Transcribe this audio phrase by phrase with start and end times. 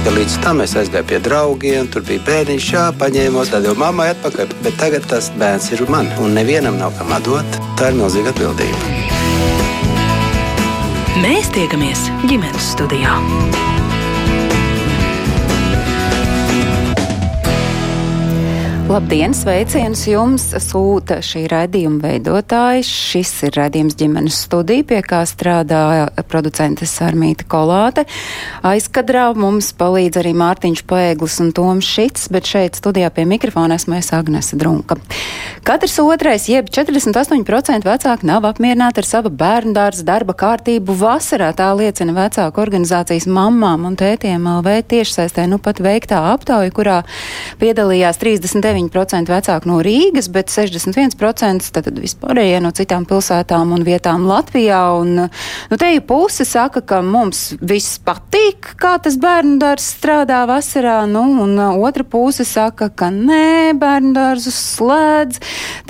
[0.00, 4.08] Ja līdz tam es aizgāju pie draugiem, tur bija bērniņš, jā, paņēmos, tad jau mammai
[4.14, 4.54] atpakaļ.
[4.64, 7.60] Bet tagad tas bērns ir man, un nevienam nav kam atdot.
[7.76, 8.80] Tā ir milzīga atbildība.
[11.20, 13.18] Mēs tiekamies ģimenes studijā.
[18.90, 22.88] Labdien, sveicienus jums sūta šī raidījuma veidotājs.
[22.90, 28.02] Šis ir raidījums ģimenes studija, pie kā strādā producente Sarmīta Kolāte.
[28.66, 33.94] Aizkadrā mums palīdz arī Mārtiņš Pēglis un Toms Šits, bet šeit studijā pie mikrofona esmu
[34.00, 34.98] es Agnese Drunka.
[35.62, 41.52] Katrs otrais, jeb 48% vecāki nav apmierināti ar savu bērnu dārza darba kārtību vasarā.
[41.54, 46.98] Tā liecina vecāku organizācijas mammām un tētiem LV tiešsaistē nu pat veiktā aptauja, kurā
[47.62, 54.24] piedalījās 39 9% vecāki no Rīgas, bet 61% tad vispārējie no citām pilsētām un vietām
[54.28, 54.80] Latvijā.
[55.00, 60.42] Un, nu, te jau puse saka, ka mums viss patīk, kā tas bērnu dārzs strādā
[60.48, 65.40] vasarā, nu, un otra puse saka, ka nē, bērnu dārzus slēdz.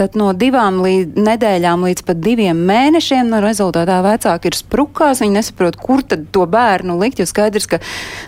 [0.00, 5.38] Tad no divām līdz, nedēļām līdz pat diviem mēnešiem no rezultātā vecāki ir sprukās, viņi
[5.38, 7.80] nesaprot, kur tad to bērnu likt, jo skaidrs, ka,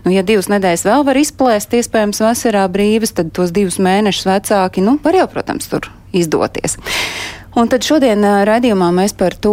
[0.06, 4.51] nu, ja divas nedēļas vēl var izplēst, iespējams, vasarā brīvas, tad tos divus mēnešus vecāki
[4.52, 6.76] vecāki, nu, var jau, protams, tur izdoties.
[7.52, 9.52] Un tad šodien raidījumā mēs par to,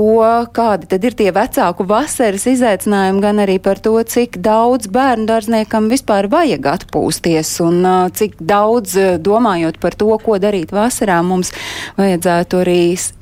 [0.56, 5.90] kādi tad ir tie vecāku vasaras izaicinājumi, gan arī par to, cik daudz bērnu dārzniekam
[5.92, 7.84] vispār vajag atpūsties un
[8.16, 11.52] cik daudz domājot par to, ko darīt vasarā, mums
[12.00, 12.78] vajadzētu arī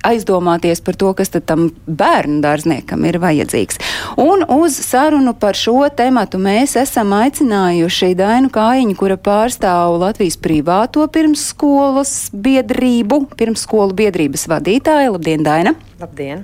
[0.05, 3.81] aizdomāties par to, kas tad tam bērnu dārzniekam ir vajadzīgs.
[4.21, 11.09] Un uz sarunu par šo tematu mēs esam aicinājuši Dainu Kājiņu, kura pārstāv Latvijas privāto
[11.09, 15.11] pirmsskolas biedrību, pirmsskolu biedrības vadību vadītāja.
[15.11, 15.73] Labdien, Daina!
[16.01, 16.43] Labdien!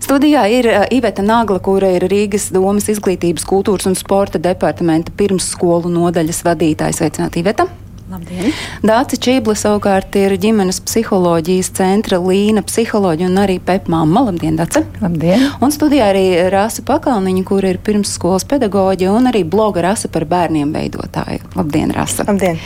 [0.00, 5.90] Studijā ir uh, Iveta Nagla, kura ir Rīgas domas izglītības, kultūras un sporta departamenta pirmsskolu
[5.90, 7.02] nodaļas vadītājs.
[7.02, 7.68] Sveicināti, Iveta!
[8.08, 8.54] Labdien!
[8.80, 14.22] Dācis Čībla savukārt ir ģimenes psiholoģijas centra Līna psiholoģija un arī Pepmāma.
[14.30, 14.80] Labdien, Dace!
[15.02, 15.42] Labdien!
[15.60, 20.72] Un studijā arī Rasa Pakalniņa, kur ir pirmsskolas pedagoģija un arī bloga Rasa par bērniem
[20.72, 21.42] veidotāja.
[21.52, 22.24] Labdien, Rasa!
[22.30, 22.56] Labdien!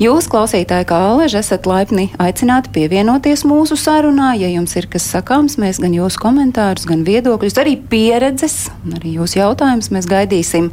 [0.00, 4.30] Jūs, klausītāji, kā Aleži, esat laipni aicināti pievienoties mūsu sarunā.
[4.40, 9.18] Ja jums ir kas sakāms, mēs gan jūsu komentārus, gan viedokļus, arī pieredzes un arī
[9.18, 10.72] jūsu jautājumus mēs gaidīsim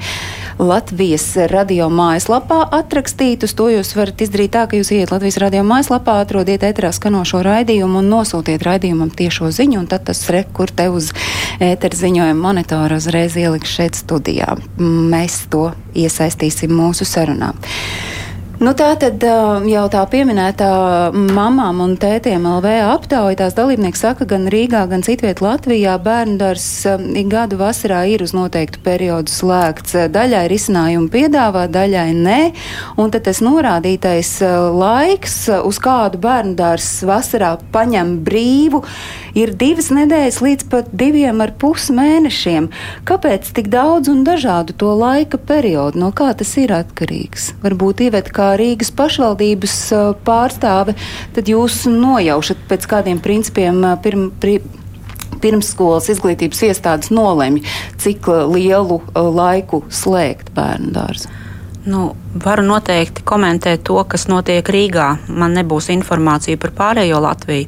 [0.64, 3.58] Latvijas radio mājaslapā atrakstītus.
[3.60, 7.42] To jūs varat varat izdarīt tā, ka jūs iet Latvijas radio mājaslapā, atrodiet ēterā skanošo
[7.42, 11.14] raidījumu un nosūtiet raidījumam tiešo ziņu, un tad tas re, kur te uz
[11.60, 14.54] ētera ziņojuma monitora uzreiz ieliks šeit studijā.
[14.78, 17.54] Mēs to iesaistīsim mūsu sarunā.
[18.64, 19.20] Nu, tā tad
[19.68, 20.68] jau tā pieminētā
[21.12, 26.68] mamām un tētiem LV aptauja tās dalībnieki saka, gan Rīgā, gan citviet Latvijā bērnu dārs
[26.88, 29.98] ik gadu vasarā ir uz noteiktu periodu slēgts.
[30.16, 32.40] Daļai risinājumi piedāvā, daļai nē.
[33.04, 34.32] Un tad tas norādītais
[34.80, 38.86] laiks, uz kādu bērnu dārs vasarā paņem brīvu,
[39.38, 42.70] ir divas nedēļas līdz pat diviem ar pus mēnešiem.
[43.10, 46.00] Kāpēc tik daudz un dažādu to laika periodu?
[46.02, 47.54] No kā tas ir atkarīgs?
[47.64, 49.78] Varbūt ievet kā Rīgas pašvaldības
[50.26, 50.96] pārstāve,
[51.36, 54.60] tad jūs nojaušat pēc kādiem principiem pirm, pri,
[55.44, 57.64] pirmsskolas izglītības iestādes nolemj,
[58.02, 61.32] cik lielu laiku slēgt bērnu dārzu?
[61.84, 65.10] Nu, varu noteikti komentēt to, kas notiek Rīgā.
[65.28, 67.68] Man nebūs informācija par pārējo Latviju.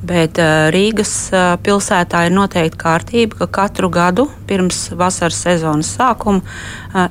[0.00, 0.38] Bet
[0.72, 1.12] Rīgas
[1.60, 6.40] pilsētā ir noteikta kārtība, ka katru gadu pirms vasaras sezonas sākuma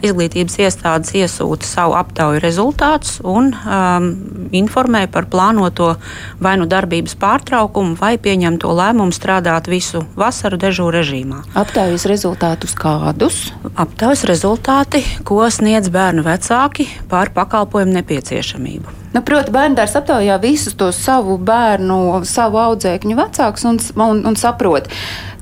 [0.04, 4.10] izglītības iestādes iesūta savu aptauju rezultātus un um,
[4.56, 5.94] informē par plānoto
[6.42, 11.44] vai nu darbības pārtraukumu, vai pieņemto lēmumu strādāt visu vasaru dežūru režīmā.
[11.60, 13.50] Aptaujas rezultātus kādus?
[13.80, 19.00] Aptaujas rezultāti, ko sniedz bērnu vecāki par pakalpojumu nepieciešamību.
[19.10, 24.92] Nu, Protams, bērns aptaujā visus tos savu bērnu, savu audzēkņu vecākus un, un, un saprot,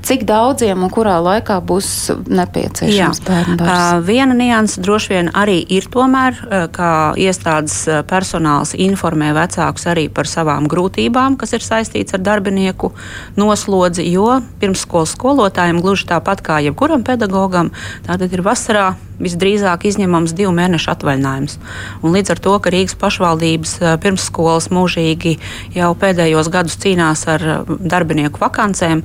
[0.07, 1.87] cik daudziem un kurā laikā būs
[2.31, 4.05] nepieciešams bērnu dārzs.
[4.07, 6.37] Viena nianse droši vien arī ir tomēr,
[6.75, 12.93] ka iestādes personāls informē vecākus arī par savām grūtībām, kas ir saistīts ar darbinieku
[13.39, 17.73] noslodzi, jo pirmsskolas skolotājiem gluži tāpat kā jebkuram pedagogam,
[18.07, 21.57] tātad ir vasarā visdrīzāk izņemams divu mēnešu atvaļinājums.
[22.05, 25.35] Un līdz ar to, ka Rīgas pašvaldības pirmsskolas mūžīgi
[25.75, 29.03] jau pēdējos gadus cīnās ar darbinieku vakancēm,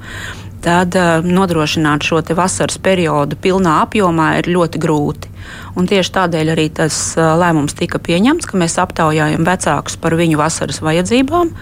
[0.62, 5.31] tad uh, nodrošināt šo vasaras periodu pilnā apjomā ir ļoti grūti.
[5.78, 10.82] Un tieši tādēļ arī tas lēmums tika pieņemts, ka mēs aptaujājam vecākus par viņu vasaras
[10.84, 11.54] vajadzībām.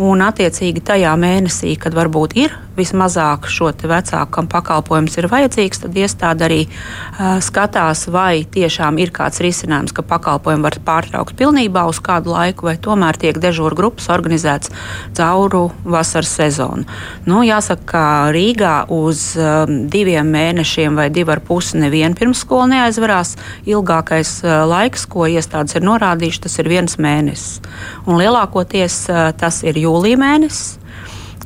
[0.00, 5.96] Un, attiecīgi, tajā mēnesī, kad varbūt ir vismazāk šo vecāku, kam pakalpojums ir vajadzīgs, tad
[6.00, 12.00] iestāde arī uh, skatās, vai tiešām ir kāds risinājums, ka pakalpojumu var pārtraukt pilnībā uz
[12.00, 14.72] kādu laiku, vai tomēr tiek dežūra grupas organizēts
[15.12, 16.88] cauru vasaras sezonu.
[17.28, 23.21] Nu, jāsaka, ka Rīgā uz um, diviem mēnešiem vai divu ar pusi neviena pirmsskola neaizvarās.
[23.68, 27.62] Ilgākais uh, laiks, ko iestādes ir norādījuši, tas ir viens mēnesis.
[28.06, 30.78] Un lielākoties uh, tas ir jūlija mēnesis.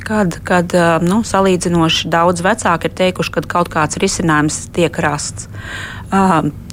[0.06, 0.70] Kad, kad
[1.02, 5.48] nu, salīdzinoši daudz vecāki ir teikuši, ka kaut kāds risinājums tiek rasts.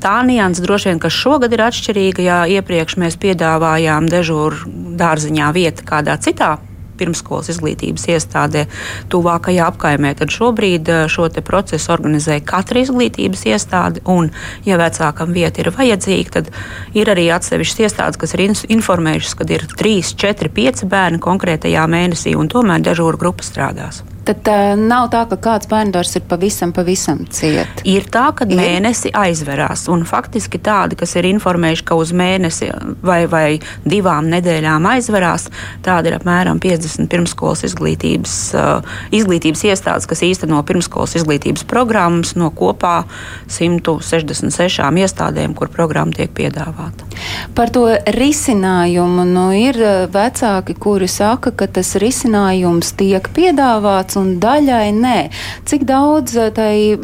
[0.05, 4.69] Tā nianses droši vien, kas šogad ir atšķirīga, ja iepriekš mēs piedāvājām dežūru
[5.01, 6.59] dārziņā vietu kādā citā
[7.03, 8.65] pirmskolas izglītības iestādē
[9.11, 10.15] tuvākajā apkaimē.
[10.19, 14.03] Tad šobrīd eh, šo procesu organizē katra izglītības iestāde.
[14.09, 14.31] Un,
[14.67, 16.51] ja vecākam vieta ir vajadzīga, tad
[16.95, 18.47] ir arī atsevišķas iestādes, kas ir
[18.77, 24.03] informējušas, ka ir 3, 4, 5 bērni konkrētajā mēnesī, un tomēr dežūra grupa strādās.
[24.23, 27.81] Tad uh, nav tā, ka kāds bērns ir pavisam, pavisam ciet.
[27.83, 28.55] Ir tā, ka ir.
[28.55, 29.85] mēnesi aizverās.
[29.91, 32.69] Un faktiski tādi, kas ir informējuši, ka uz mēnesi
[33.03, 33.47] vai, vai
[33.83, 35.49] divām nedēļām aizverās,
[35.83, 42.47] tādi ir apmēram 50 pirmskolas izglītības, uh, izglītības iestādes, kas īsteno pirmskolas izglītības programmas no
[42.55, 43.03] kopā
[43.51, 47.09] 166 iestādēm, kur programma tiek piedāvāta.
[47.57, 47.85] Par to
[48.15, 49.77] risinājumu nu, ir
[50.13, 55.29] vecāki, kuri saka, ka tas risinājums tiek piedāvāts atbalsts un daļai nē.
[55.65, 56.97] Cik daudz eh, tai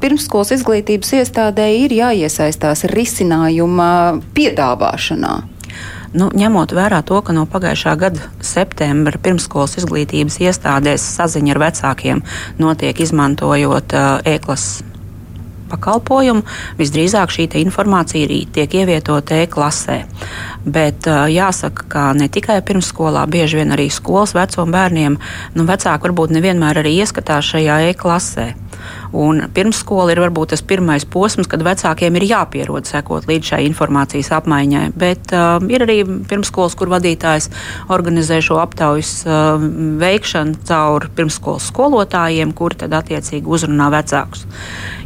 [0.00, 5.42] pirmskolas izglītības iestādē ir jāiesaistās risinājuma piedāvāšanā?
[6.12, 12.22] Nu, ņemot vērā to, ka no pagājušā gada septembra pirmskolas izglītības iestādēs saziņa ar vecākiem
[12.58, 14.82] notiek izmantojot uh, e-klases
[15.70, 16.44] pakalpojumu,
[16.80, 20.02] visdrīzāk šī informācija arī tiek ievietota e-klasē.
[20.64, 25.18] Bet jāsaka, ka ne tikai pirmsskolā, bieži vien arī skolas vecuma bērniem,
[25.54, 28.50] nu, vecāki varbūt nevienmēr arī ieskatās šajā e-klasē.
[29.16, 34.32] Un pirmsskola ir varbūt tas pirmais posms, kad vecākiem ir jāpierod sekot līdz šai informācijas
[34.38, 34.84] apmaiņai.
[34.98, 35.98] Bet uh, ir arī
[36.30, 37.50] pirmsskolas, kur vadītājs
[37.92, 39.60] organizē šo aptaujas uh,
[40.00, 44.46] veikšanu caur pirmsskolas skolotājiem, kuri tad attiecīgi uzrunā vecākus.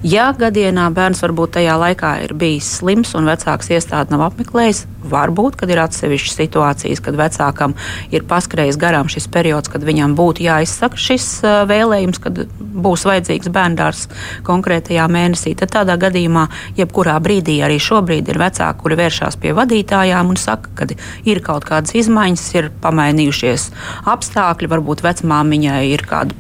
[0.05, 5.57] Ja gadienā bērns varbūt tajā laikā ir bijis slims un vecāks iestādi nav apmeklējis, varbūt,
[5.61, 7.77] kad ir atsevišķas situācijas, kad vecākam
[8.13, 13.53] ir paskrējis garām šis periods, kad viņam būtu jāizsaka šis uh, vēlējums, kad būs vajadzīgs
[13.65, 14.09] bērndārs
[14.47, 16.47] konkrētajā mēnesī, tad tādā gadījumā,
[16.79, 20.89] jebkurā brīdī, arī šobrīd ir vecāki, kuri vēršas pie vadītājām un saka, ka
[21.25, 23.71] ir kaut kādas izmaiņas, ir pamainījušies
[24.11, 26.35] apstākļi, varbūt vecmāmiņai ir kāda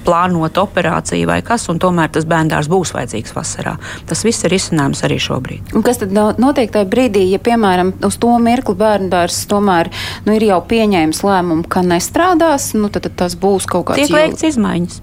[0.00, 3.74] plānot operāciju vai kas, un tomēr tas bērns būs vajadzīgs vasarā.
[4.08, 5.74] Tas viss ir izcinājums arī šobrīd.
[5.76, 9.92] Un kas tad notiek tajā brīdī, ja, piemēram, uz to mirkli bērns tomēr
[10.24, 14.00] nu, ir jau pieņēmis lēmumu, ka nestrādās, nu, tad, tad tas būs kaut kāds.
[14.00, 15.02] Tiek veikts izmaiņas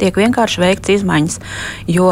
[0.00, 1.38] tiek vienkārši veikts izmaiņas.
[1.90, 2.08] Jo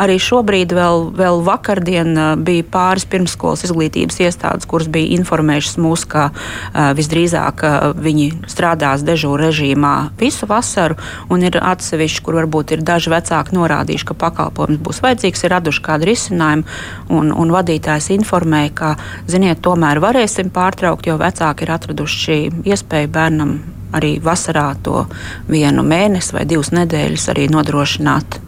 [0.00, 2.12] arī šobrīd, vēl, vēl vakardien,
[2.44, 9.04] bija pāris pirmskolas izglītības iestādes, kuras bija informējušas mūs, ka uh, visdrīzāk uh, viņi strādās
[9.06, 10.98] dežūra režīmā visu vasaru,
[11.32, 15.84] un ir atsevišķi, kur varbūt ir daži vecāki norādījuši, ka pakalpojums būs vajadzīgs, ir raduši
[15.86, 16.78] kādu risinājumu,
[17.16, 18.94] un, un vadītājs informēja, ka,
[19.30, 23.58] ziniet, tomēr varēsim pārtraukt, jo vecāki ir atraduši iespēju bērnam
[23.96, 25.04] arī vasarā to
[25.50, 26.89] vienu mēnesi vai divas nedēļas
[27.32, 28.40] arī nodrošināt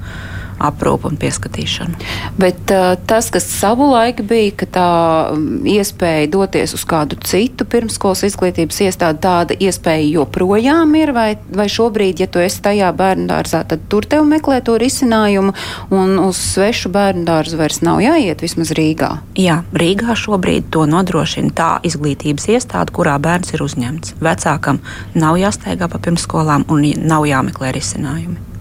[0.62, 1.98] aprūpu un pieskatīšanu.
[2.40, 4.88] Bet uh, tas, kas savulaik bija, ka tā
[5.32, 11.68] um, iespēja doties uz kādu citu pirmskolas izglītības iestādi, tāda iespēja joprojām ir, vai, vai
[11.72, 15.54] šobrīd, ja tu esi tajā bērnu dārzā, tad tur tev meklē to risinājumu,
[15.94, 19.12] un uz svešu bērnu dārzu vairs nav jāiet vismaz Rīgā?
[19.38, 24.16] Jā, Rīgā šobrīd to nodrošina tā izglītības iestāde, kurā bērns ir uzņemts.
[24.22, 24.82] Vecākam
[25.14, 28.51] nav jāsteigā pa pirmskolām un nav jāmeklē risinājumi.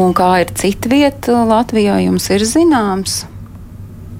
[0.00, 3.22] Un kā ir cita vieta Latvijā, jums ir zināms?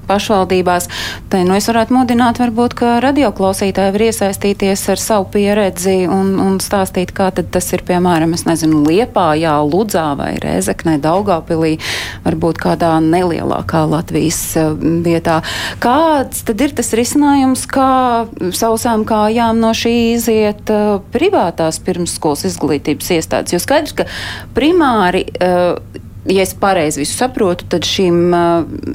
[0.07, 0.89] Pašvaldībās.
[1.31, 6.59] Te nu, es varētu mudināt, varbūt, ka radioklausītāji var iesaistīties ar savu pieredzi un, un
[6.63, 11.75] stāstīt, kā tas ir, piemēram, es nezinu, Liepājā, Ludzā vai Rēzeknē, Daugavpilī,
[12.25, 14.71] varbūt kādā nelielākā Latvijas eh,
[15.05, 15.41] vietā.
[15.83, 17.91] Kāds tad ir tas risinājums, kā
[18.55, 23.55] sausām kājām no šī iziet uh, privātās pirmsskolas izglītības iestādes?
[23.55, 24.07] Jo skaidrs, ka
[24.55, 28.33] primāri uh, ja es pareizi visu saprotu, tad šim,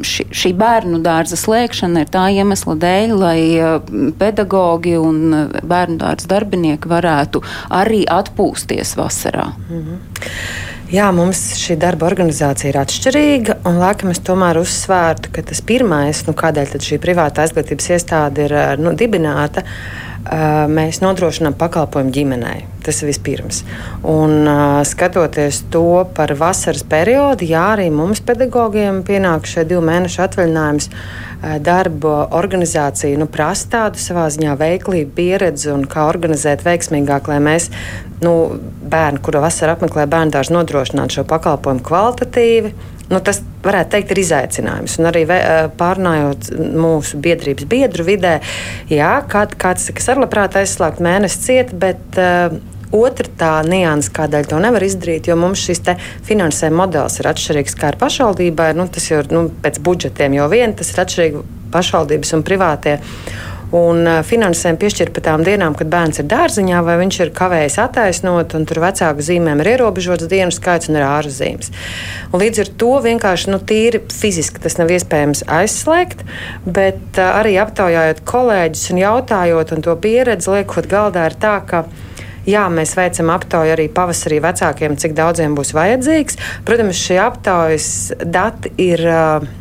[0.06, 3.40] ši, šī bērnu dārza slēgšana ir tā iemesla dēļ, lai
[4.18, 5.22] pedagogi un
[5.62, 7.44] bērnu dārza darbinieki varētu
[7.82, 9.52] arī atpūsties vasarā.
[9.68, 10.02] -hmm.
[10.90, 16.24] Jā, mums šī darba organizācija ir atšķirīga, un laikam es tomēr uzsvērtu, ka tas pirmais,
[16.26, 19.62] nu, kādēļ šī privāta izglītības iestāde ir nu, dibināta,
[20.24, 22.66] mēs nodrošinām pakalpojumu ģimenei.
[22.84, 23.62] Tas ir vispirms.
[24.08, 24.44] Un,
[24.88, 30.90] skatoties to par vasaras periodu, jā, arī mums pedagogiem pienāk šie divi mēneši atvaļinājums.
[31.64, 37.70] Darba organizācija nu, prasa tādu savā ziņā veiklību, pieredzi un kā organizēt veiksmīgāk, lai mēs
[38.20, 38.34] nu,
[38.92, 42.74] bērnu, kuru vasarā apmeklē bērnu dārzu, nodrošinātu šo pakalpojumu kvalitatīvi.
[43.10, 44.98] Nu, tas varētu teikt, ir izaicinājums.
[45.00, 45.24] Un arī
[45.80, 48.36] pārnājot mūsu biedrības biedru vidē,
[48.90, 52.54] jā, kāds, kāds kas ar labprāt aizslēgt mēnesi ciet, bet uh,
[52.90, 55.84] Otra tā nianses, kādēļ to nevar izdarīt, jo mums šis
[56.26, 58.72] finansējuma modelis ir atšķirīgs kā ar pašvaldībai.
[58.74, 62.96] Nu, tas jau ir nu, pēc budžetiem jau vien, tas ir atšķirīgi pašvaldības un privātie.
[63.76, 68.56] Un finansējumu piešķir par tām dienām, kad bērns ir dārziņā, vai viņš ir kavējis attaisnot,
[68.58, 71.70] un tur vecāku zīmēm ir ierobežots dienu skaits un ir ārzīmes.
[72.32, 76.26] Un līdz ar to vienkārši nu, tīri fiziski tas nav iespējams aizslēgt,
[76.66, 81.86] bet arī aptaujājot kolēģus un jautājot, un to pieredzi liekot galdā, ir tā, ka
[82.48, 86.38] Jā, mēs veicam aptauju arī pavasarī vecākiem, cik daudziem būs vajadzīgs.
[86.64, 87.88] Protams, šie aptaujas
[88.24, 89.04] dati ir.
[89.04, 89.59] Uh,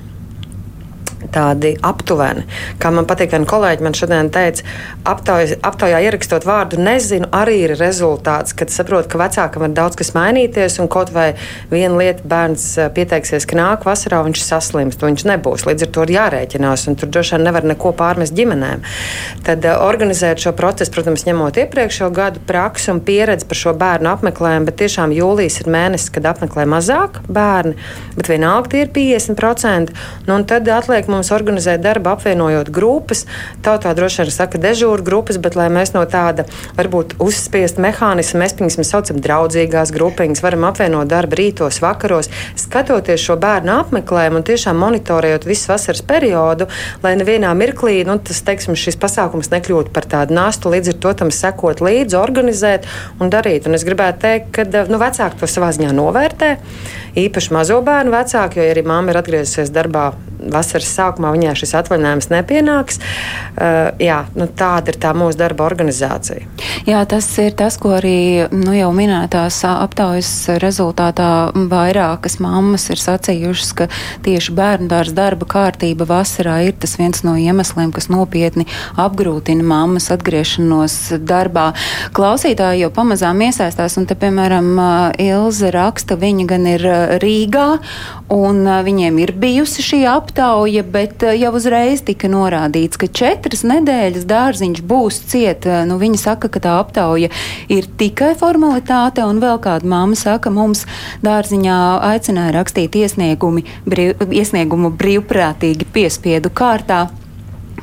[1.34, 2.46] tādi aptuveni.
[2.80, 4.64] Kā man patīk, viena kolēģi man šodien teica,
[5.10, 10.14] aptauj, aptaujā ierakstot vārdu nezinu, arī ir rezultāts, kad saprot, ka vecākam ir daudz kas
[10.16, 11.34] mainīties, un kaut vai
[11.72, 15.68] viena lieta bērns eh, pieteiksies, ka nāk vasarā, viņš saslimst, viņš nebūs.
[15.68, 18.86] Līdz ar to ir jārēķinās, un tur droši vien nevar neko pārmest ģimenēm.
[19.48, 24.12] Tad uh, organizēt šo procesu, protams, ņemot iepriekšējo gadu praksi un pieredzi par šo bērnu
[24.14, 27.76] apmeklējumu, bet tiešām jūlijas ir mēnesis, kad apmeklē mazāk bērni,
[28.16, 29.96] bet vienalga tie ir 50%.
[30.28, 33.26] Nu, un tad atliek mums mums organizēt darbu, apvienojot grupas.
[33.66, 36.46] Tautā droši vien saka dežūra grupas, bet lai mēs no tāda
[36.78, 43.38] varbūt uzspiest mehānismu, mēs viņus saucam draudzīgās grupiņas, varam apvienot darbu rītos, vakaros, skatoties šo
[43.42, 46.70] bērnu apmeklējumu un tiešām monitorējot visu vasaras periodu,
[47.04, 51.16] lai nevienā mirklī nu, tas, teiksim, šis pasākums nekļūtu par tādu nastu, līdz ar to
[51.24, 52.88] tam sekot līdzi, organizēt
[53.20, 53.68] un darīt.
[53.70, 56.56] Un es gribētu teikt, ka nu, vecāki to savā ziņā novērtē,
[57.20, 62.30] īpaši mazo bērnu vecāki, jo arī mamma ir atgriezusies darbā vasaras sākumā viņai šis atvaļinājums
[62.34, 63.00] nepienāks.
[63.00, 66.46] Uh, jā, nu, tāda ir tā mūsu darba organizācija.
[66.88, 71.30] Jā, tas ir tas, ko arī nu, jau minētās aptaujas rezultātā
[71.72, 73.90] vairākas mammas ir sacījušas, ka
[74.26, 78.68] tieši bērnu dārza darba kārtība vasarā ir tas viens no iemesliem, kas nopietni
[79.00, 80.98] apgrūtina mammas atgriešanos
[81.30, 81.72] darbā.
[82.16, 84.72] Klausītāji jau pamazām iesaistās, un te, piemēram,
[85.20, 86.86] Ilze raksta, viņa gan ir
[87.22, 87.68] Rīgā,
[88.34, 94.28] un viņiem ir bijusi šī aptauja, bet eh, jau uzreiz tika norādīts, ka četras nedēļas
[94.30, 95.68] dārziņš būs ciet.
[95.70, 97.32] Eh, nu, viņa saka, ka tā aptauja
[97.72, 100.86] ir tikai formalitāte, un vēl kāda mamma saka, mums
[101.26, 101.80] dārziņā
[102.12, 107.08] aicināja rakstīt iesniegumi, brīv, iesniegumu brīvprātīgi piespiedu kārtā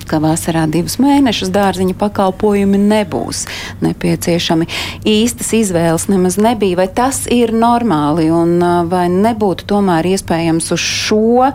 [0.07, 3.45] ka vasarā divus mēnešus dārziņa pakalpojumi nebūs
[3.85, 4.69] nepieciešami.
[5.09, 8.59] Īstas izvēles nemaz nebija, vai tas ir normāli un
[8.91, 11.51] vai nebūtu tomēr iespējams uz šo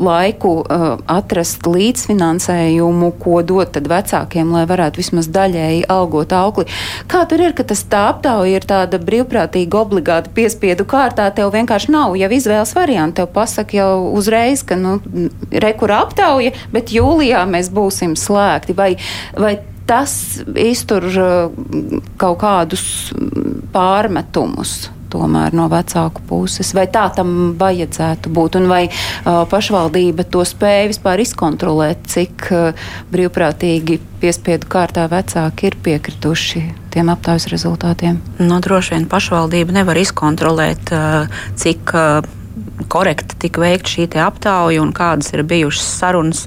[0.00, 6.66] laiku uh, atrast līdzfinansējumu, ko dot vecākiem, lai varētu vismaz daļēji algot augli.
[7.10, 11.92] Kā tur ir, ka tas tā aptauja ir tāda brīvprātīga, obligāta piespiedu kārtā, tev vienkārši
[11.92, 13.20] nav jau izvēles varianti.
[13.20, 14.96] Tev pasaka jau uzreiz, ka, nu,
[15.52, 18.94] rekura aptauja, bet jūlijā mēs būsim slēgti, vai,
[19.36, 19.58] vai
[19.88, 20.14] tas
[20.56, 21.52] iztur uh,
[22.20, 23.12] kaut kādus
[23.74, 24.90] pārmetumus?
[25.12, 30.90] Tomēr no vecāku puses, vai tā tam vajadzētu būt, un vai uh, pašvaldība to spēja
[30.92, 38.20] vispār izkontrolēt, cik uh, brīvprātīgi piespiedu kārtā vecāki ir piekrituši tiem aptaujas rezultātiem?
[38.38, 41.96] No, nu, droši vien pašvaldība nevar izkontrolēt, uh, cik.
[41.96, 42.38] Uh,
[42.88, 46.44] korekti tika veikta šī aptauja un kādas ir bijušas sarunas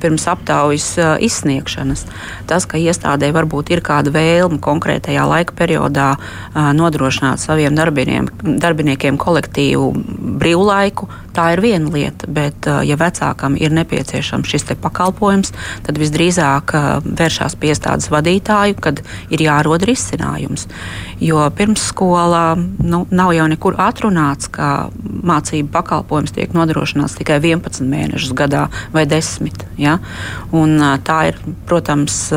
[0.00, 0.88] pirms aptaujas
[1.24, 2.04] izsniegšanas.
[2.48, 6.08] Tas, ka iestādē varbūt ir kāda vēlme konkrētajā laika periodā
[6.54, 9.92] nodrošināt saviem darbiniekiem kolektīvu
[10.38, 12.26] brīvlaiku, tā ir viena lieta.
[12.28, 15.52] Bet, ja vecākam ir nepieciešams šis pakalpojums,
[15.86, 20.66] tad visdrīzāk vēršās pie iestādes vadītāju, kad ir jārod risinājums.
[21.22, 24.88] Jo pirmsskolā nu, nav jau nekur atrunāts, ka
[25.58, 29.66] mācību pakalpojums tiek nodrošināts tikai 11 mēnešus gadā vai 10.
[29.78, 29.98] Ja?
[30.52, 32.30] Un, tā ir, protams,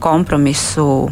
[0.00, 1.10] kompromisu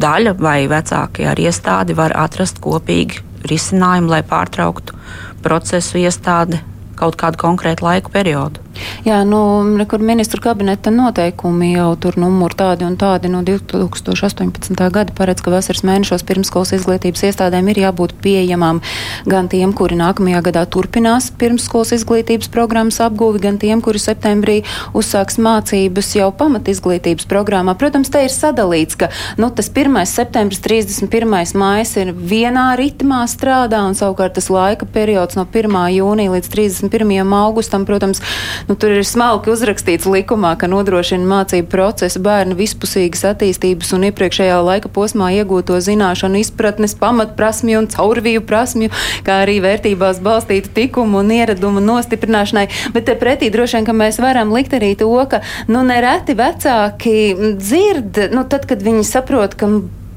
[0.00, 4.96] daļa, vai vecāki ar iestādi var atrast kopīgi risinājumu, lai pārtrauktu
[5.42, 6.60] procesu iestādi
[6.96, 8.60] kaut kādu konkrētu laika periodu.
[9.04, 9.40] Jā, nu,
[9.88, 14.76] kur ministru kabineta noteikumi jau tur numuri tādi un tādi no 2018.
[14.92, 18.82] gada paredz, ka vasaras mēnešos pirmskolas izglītības iestādēm ir jābūt pieejamām
[19.30, 24.60] gan tiem, kuri nākamajā gadā turpinās pirmskolas izglītības programmas apguvi, gan tiem, kuri septembrī
[24.96, 27.76] uzsāks mācības jau pamat izglītības programmā.
[27.80, 29.10] Protams, te ir sadalīts, ka
[29.40, 29.96] nu, tas 1.
[30.08, 31.56] septembris, 31.
[31.60, 35.78] mājas ir vienā ritmā strādā un savukārt tas laika periods no 1.
[35.96, 37.34] jūnija līdz 31.
[37.40, 38.22] augustam, protams,
[38.70, 44.60] nu, tur ir smalki uzrakstīts likumā, ka nodrošina mācību procesu bērnu vispusīgas attīstības un iepriekšējā
[44.62, 48.92] laika posmā iegūto zināšanu, izpratnes, pamatprasmju un caurvīju prasmju,
[49.26, 52.68] kā arī vērtībās balstītu tikumu un ieradumu nostiprināšanai.
[52.94, 57.16] Bet pretī droši vien, ka mēs varam likt arī to, ka nu, nereti vecāki
[57.58, 59.74] dzird, nu, tad, kad viņi saprot, ka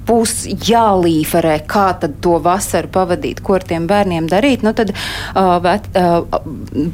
[0.07, 0.33] būs
[0.67, 5.87] jālīferē, kā tad to vasaru pavadīt, ko ar tiem bērniem darīt, nu tad uh, vet,
[5.97, 6.23] uh,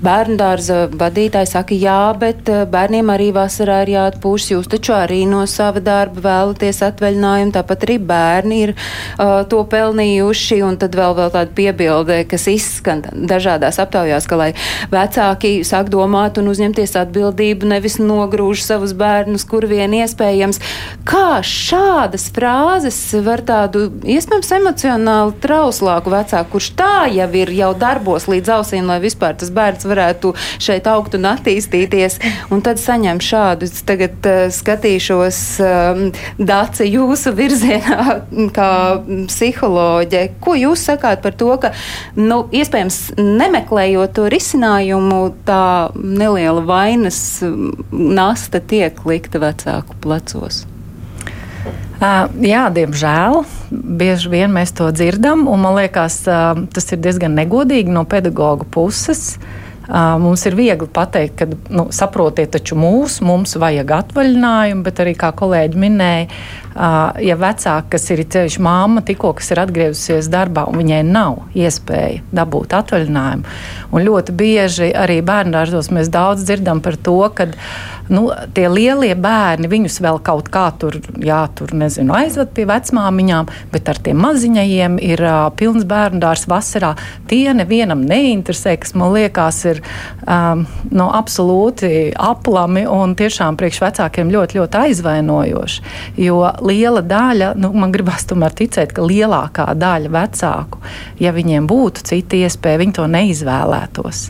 [0.03, 4.51] bērnu dārza vadītāji saka, jā, bet uh, bērniem arī vasarā ir jāatpūšas.
[4.53, 10.61] Jūs taču arī no sava darba vēlaties atvaļinājumu, tāpat arī bērni ir uh, to pelnījuši,
[10.65, 14.49] un tad vēl, vēl tāda piebilde, kas izskan dažādās aptaujās, ka lai
[14.93, 20.61] vecāki sāk domāt un uzņemties atbildību, nevis nogrūž savus bērnus, kur vien iespējams.
[21.09, 27.71] Kā šādas frāzes es varu tādu iespējams emocionāli trauslāku vecāku, kurš tā jau ir jau
[27.79, 32.19] darbos līdz ausīm, lai vispār tas bērns varētu šeit augt un attīstīties.
[32.53, 33.69] Un tad saņem šādu.
[33.69, 36.03] Es tagad uh, skatīšos um,
[36.39, 38.19] Dāci jūsu virzienā
[38.57, 38.71] kā
[39.29, 40.25] psiholoģe.
[40.43, 41.73] Ko jūs sakāt par to, ka,
[42.19, 45.63] nu, iespējams, nemeklējot to risinājumu, tā
[45.95, 47.21] neliela vainas
[47.91, 50.65] nasta tiek likta vecāku plecos?
[51.99, 53.41] Uh, jā, diemžēl.
[53.69, 58.67] Bieži vien mēs to dzirdam, un man liekas, uh, tas ir diezgan negodīgi no pedagoģa
[58.71, 59.33] puses.
[59.35, 65.15] Uh, mums ir viegli pateikt, ka nu, saprotiet, taču mūs, mums vajag atvaļinājumu, bet arī,
[65.17, 66.27] kā kolēģi minēja,
[67.25, 72.21] ja vecāki, kas ir ceļš māma, tikko kas ir atgriezusies darbā, un viņai nav iespēja
[72.31, 73.57] dabūt atvaļinājumu.
[73.89, 77.49] Un ļoti bieži arī bērngārzos mēs daudz dzirdam par to, ka
[78.09, 83.49] nu, tie lielie bērni, viņus vēl kaut kā tur, jā, tur nezinu, aizved pie vecmāmiņām,
[83.73, 86.95] bet ar tiem maziņajiem ir uh, pilns bērnu dārs vasarā.
[87.29, 89.81] Tie nevienam neinteresē, kas man liekas ir
[90.25, 95.85] um, no nu, absolūti aplami un tiešām priekš vecākiem ļoti, ļoti aizvainojoši.
[96.25, 100.81] Jo liela daļa, nu, man gribas tomēr ticēt, ka lielākā daļa vecāku,
[101.21, 104.25] ja viņiem būtu cita iespēja, viņi to neizvēlētos.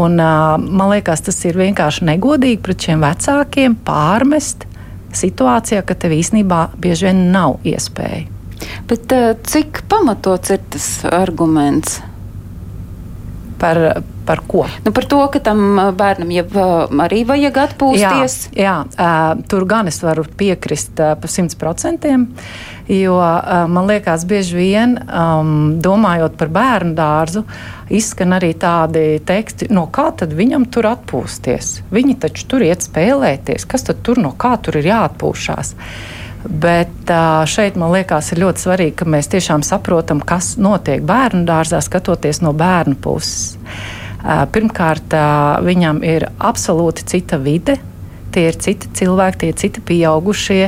[0.00, 4.66] Un, uh, man liekas, tas ir vienkārši negodīgi pret šiem vecākiem vecākiem pārmest
[5.16, 8.28] situācijā, ka tev īstenībā bieži vien nav iespēja.
[8.88, 11.98] Bet uh, cik pamatots ir tas arguments?
[13.60, 13.80] Par,
[14.30, 14.62] par ko?
[14.84, 18.36] Nu, par to, ka tam uh, bērnam jau uh, arī vajag atpūsties.
[18.54, 22.28] Jā, jā uh, tur gan es varu piekrist par simt procentiem.
[22.90, 23.20] Jo
[23.70, 27.44] man liekas, bieži vien um, domājot par bērnu dārzu,
[27.94, 31.68] izskan arī tādi teksti, no kā tad viņam tur atpūsties.
[31.94, 35.72] Viņi taču tur iet spēlēties, kas tad tur no kā tur ir jāatpūšās.
[36.50, 37.14] Bet
[37.52, 42.42] šeit man liekas, ir ļoti svarīgi, ka mēs tiešām saprotam, kas notiek bērnu dārzā, skatoties
[42.42, 43.60] no bērnu puses.
[44.24, 45.14] Pirmkārt,
[45.64, 47.78] viņam ir absolūti cita vide,
[48.34, 50.66] tie ir citi cilvēki, tie ir citi pieaugušie,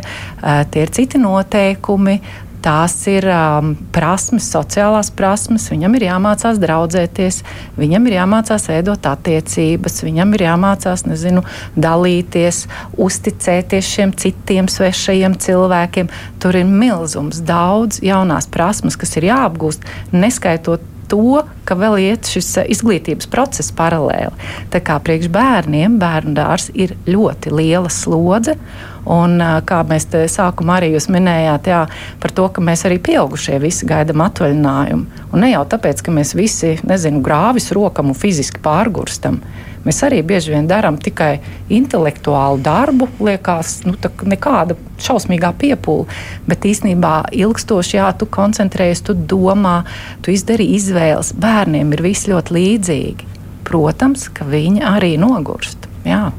[0.73, 2.21] tie ir citi noteikumi.
[2.63, 5.65] Tās ir um, prasmes, sociālās prasmes.
[5.73, 7.41] Viņam ir jāmācās draudzēties,
[7.75, 11.43] viņam ir jāmācās veidot attiecības, viņam ir jāmācās, nezinu,
[11.75, 12.61] dalīties,
[13.03, 16.13] uzticēties šiem citiem svešajiem cilvēkiem.
[16.39, 19.83] Tur ir milzums, daudz jaunās prasmes, kas ir jāapgūst,
[20.15, 24.33] neskaitot to, ka vēl iet šis eh, izglītības process paralēli.
[24.73, 28.57] Tā kā priekš bērniem bērnu dārs ir ļoti liela slodze.
[29.03, 31.83] Un, eh, kā mēs te sākumā arī jūs minējāt, jā,
[32.23, 35.27] par to, ka mēs arī pieaugušie visi gaidām atvaļinājumu.
[35.33, 39.41] Un ne jau tāpēc, ka mēs visi, nezinu, grāvis rokam un fiziski pārgurstam.
[39.83, 41.41] Mēs arī bieži vien darām tikai
[41.73, 43.97] intelektuālu darbu, liekas, nu,
[44.31, 46.07] nekāda šausmīgā piepūle.
[46.47, 49.81] Bet īstenībā ilgstoši, jā, tu koncentrējies, tu domā,
[50.23, 51.35] tu izdari izvēles.
[51.43, 53.31] Bērniem ir viss ļoti līdzīgi.
[53.67, 55.89] Protams, ka viņi arī nogurst.
[56.07, 56.31] Jā.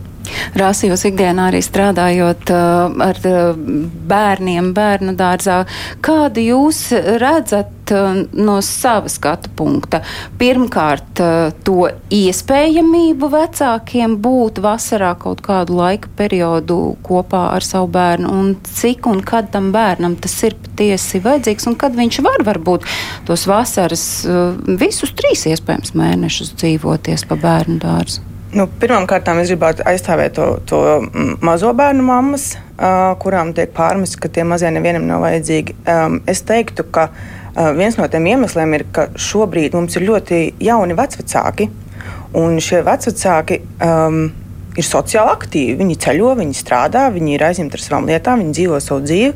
[0.57, 3.53] Rāsījos ikdienā arī strādājot uh, ar uh,
[4.09, 5.63] bērniem bērnu dārzā.
[6.05, 6.85] Kādu jūs
[7.21, 10.03] redzat uh, no sava skatu punkta?
[10.39, 18.33] Pirmkārt, uh, to iespējamību vecākiem būt vasarā kaut kādu laika periodu kopā ar savu bērnu
[18.33, 22.87] un cik un kad tam bērnam tas ir patiesi vajadzīgs un kad viņš var varbūt
[23.27, 28.32] tos vasaras uh, visus trīs iespējams mēnešus dzīvoties pa bērnu dārzu.
[28.53, 30.79] Nu, Pirmkārt, es gribētu aizstāvēt to, to
[31.41, 35.73] mazo bērnu mammas, uh, kurām tiek pārmests, ka tie mazie nevienam nav vajadzīgi.
[35.89, 40.41] Um, es teiktu, ka uh, viens no tiem iemesliem ir, ka šobrīd mums ir ļoti
[40.61, 41.67] jauni vecvecāki,
[42.37, 44.19] un šie vecvecāki um,
[44.77, 45.79] ir sociāli aktīvi.
[45.81, 49.33] Viņi ceļo, viņi strādā, viņi ir aizņemti ar savām lietām, viņi dzīvo savu dzīvi.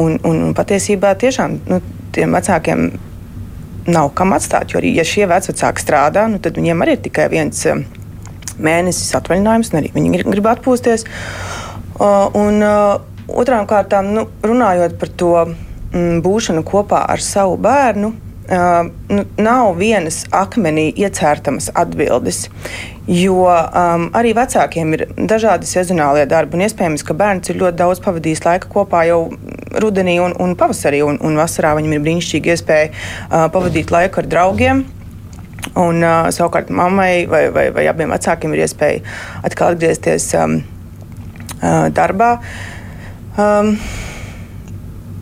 [0.00, 1.82] Un, un, un patiesībā tiešām nu,
[2.16, 2.88] tiem vecākiem
[3.92, 4.72] nav kam atstāt.
[4.72, 7.60] Jo arī, ja šie vecāki strādā, nu, tad viņiem arī ir tikai viens.
[7.68, 7.84] Um,
[8.62, 11.06] mēnesis atvaļinājums, un arī viņi grib atpūsties.
[11.96, 12.62] Un
[13.26, 19.74] otrām kārtām, nu, runājot par to mm, būšanu kopā ar savu bērnu, uh, nu, nav
[19.80, 22.46] vienas akmenī iecērtamas atbildes.
[23.06, 28.02] Jo um, arī vecākiem ir dažādi sezonālie darbi, un iespējams, ka bērns ir ļoti daudz
[28.02, 29.20] pavadījis laika kopā jau
[29.78, 34.30] rudenī un, un pavasarī, un, un vasarā viņam ir brīnišķīga iespēja uh, pavadīt laiku ar
[34.30, 34.86] draugiem.
[35.76, 39.02] Un, uh, savukārt mammai vai, vai, vai abiem vecākiem ir iespēja
[39.44, 40.60] atkal atgriezties um,
[41.58, 42.36] uh, darbā.
[43.36, 43.74] Um,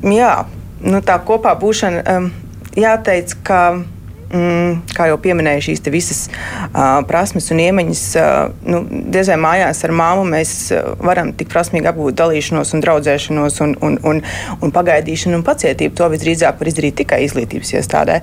[0.07, 0.33] jā,
[0.85, 2.31] nu, tā kopā būšana, um,
[2.79, 3.63] jāteic, ka
[4.35, 8.83] mm, kā jau pieminēju, šīs visas uh, prasmes un iemaņas, uh, nu,
[9.15, 10.55] diez vai mājās ar māmu mēs
[11.05, 14.23] varam tik prasmīgi apgūt dalīšanos un draudzēšanos un, un, un,
[14.61, 15.95] un pagaidīšanu un pacietību.
[15.99, 18.21] To visdrīzāk var izdarīt tikai izglītības iestādē.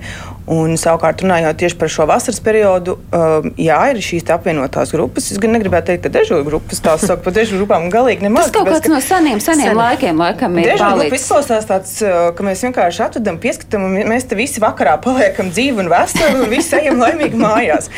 [0.52, 5.30] Un, savukārt, runājot tieši par šo vasaras periodu, uh, jā, ir šīs apvienotās grupas.
[5.32, 8.50] Es gan negribētu teikt, ka dežūra grupas tās saka par dežūra grupām galīgi nemaz.
[8.50, 9.78] Tas kaut kāds no seniem, seniem sen.
[9.78, 10.72] laikiem laikam ir.
[10.72, 15.52] Dežūra grupa izklausās tāds, ka mēs vienkārši atvedam, pieskatām un mēs te visi vakarā paliekam
[15.54, 16.01] dzīvi un veseli
[16.34, 17.90] un visi ejam laimīgi mājās.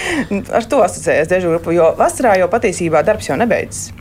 [0.54, 3.92] Ar to asociējas dežūra grupa, jo vasarā jau patiesībā darbs jau nebeidzas.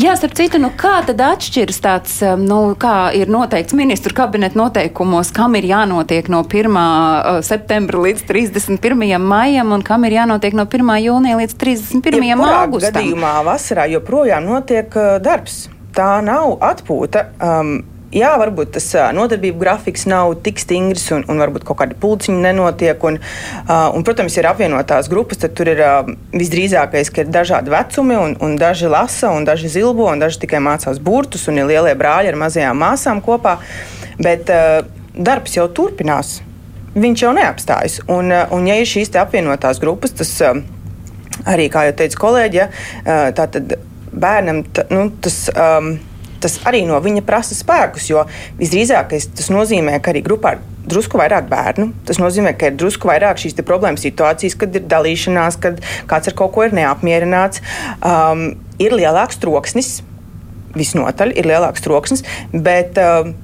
[0.00, 4.58] Jā, starp citu, nu, kā tad atšķiras tāds, um, nu, kā ir noteikts ministru kabineta
[4.58, 6.76] noteikumos, kam ir jānotiek no 1.
[6.76, 9.16] Uh, septembra līdz 31.
[9.22, 10.92] maijam un kam ir jānotiek no 1.
[11.06, 12.44] jūnija līdz 31.
[12.48, 12.98] augustam?
[13.00, 15.66] Gadījumā vasarā joprojām notiek uh, darbs.
[15.96, 17.26] Tā nav atpūta.
[17.40, 17.80] Um,
[18.14, 23.06] jā, varbūt tas nodarbību grafiks nav tik stingrs un, un varbūt kaut kādi pulciņi nenotiek.
[23.08, 23.18] Un,
[23.68, 25.82] un, protams, ir apvienotās grupas, tad tur ir
[26.34, 30.62] visdrīzākais, ka ir dažādi vecumi, un, un daži lasa, un daži zilbo, un daži tikai
[30.64, 33.58] mācās burtus, un ir lielie brāļi ar mazajām māsām kopā.
[34.22, 34.50] Bet
[35.12, 36.40] darbs jau turpinās.
[36.92, 38.02] Viņš jau neapstājas.
[38.12, 40.34] Un, un ja ir šīs apvienotās grupas, tas
[41.48, 43.76] arī, kā jau teica kolēģi, ja, uh, tātad
[44.12, 45.44] bērnam nu, tas.
[45.56, 45.94] Um,
[46.42, 48.26] tas arī no viņa prasa spēkus, jo
[48.60, 51.90] visdrīzāk tas nozīmē, ka arī grupā ir drusku vairāk bērnu.
[52.08, 55.78] Tas nozīmē, ka ir drusku vairāk šīs problēmas situācijas, kad ir dalīšanās, kad
[56.10, 57.62] kāds ar kaut ko ir neapmierināts.
[58.02, 58.48] Um,
[58.82, 60.00] ir lielāks troksnis,
[60.76, 63.34] visnotaļ ir lielāks troksnis, bet um,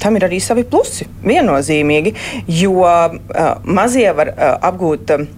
[0.00, 1.08] tam ir arī savi plusi.
[1.26, 2.14] Viennozīmīgi,
[2.60, 3.20] jo uh,
[3.64, 5.14] mazie var uh, apgūt.
[5.16, 5.36] Uh,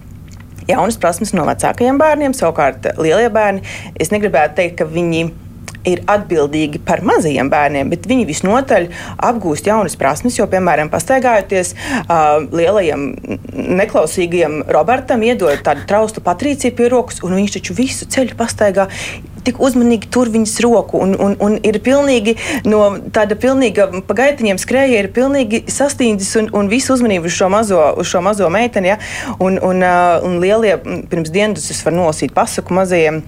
[0.63, 3.65] Jaunas prasmes no vecākajiem bērniem, savukārt lielie bērni.
[3.99, 5.25] Es negribētu teikt, ka viņi
[5.89, 8.87] ir atbildīgi par mazajiem bērniem, bet viņi visnotaļ
[9.29, 10.37] apgūst jaunas prasmes.
[10.39, 13.11] Jo, piemēram, pastaigājoties uh, lielajam
[13.53, 18.87] neklausīgajam Robertam, iedod tādu traustu patrīciju pie rokas, un viņš taču visu ceļu pastaigā
[19.43, 21.01] tik uzmanīgi tur viņas roku.
[21.03, 26.71] Un, un, un ir pilnīgi no tāda pilnīga pagaitiņiem skrēja, ir pilnīgi sastīndis un, un
[26.71, 28.93] visu uzmanību uz šo mazo, uz šo mazo meiteni.
[28.93, 28.99] Ja?
[29.43, 30.77] Un, un, un lielie
[31.11, 33.23] pirms dienas es varu nolasīt pasaku mazajiem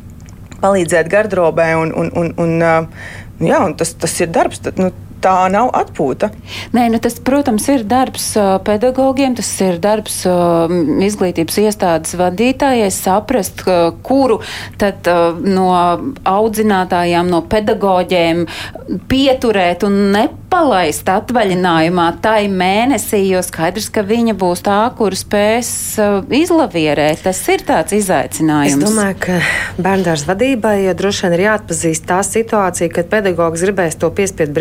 [0.62, 2.54] palīdzēt gardrobē, un, un, un, un,
[3.44, 4.62] jā, un tas, tas ir darbs.
[4.66, 4.92] Tad, nu,
[5.24, 6.32] tā nav atpūta.
[6.76, 8.32] Nē, nu tas, protams, ir darbs
[8.68, 10.22] pedagogiem, tas ir darbs
[11.06, 13.66] izglītības iestādes vadītājai saprast,
[14.06, 14.40] kuru
[14.82, 15.08] tad
[15.42, 15.70] no
[16.26, 18.46] audzinātājām, no pedagogiem
[19.10, 25.70] pieturēt un nepalaist atvaļinājumā tai mēnesī, jo skaidrs, ka viņa būs tā, kur spēs
[26.02, 27.24] uh, izlavierēt.
[27.26, 28.78] Tas ir tāds izaicinājums.
[28.78, 29.40] Es domāju, ka
[29.82, 34.56] bērndārs vadībai droši vien ir jāatpazīst tā situācija, kad pedagogs gribēs to piespiedu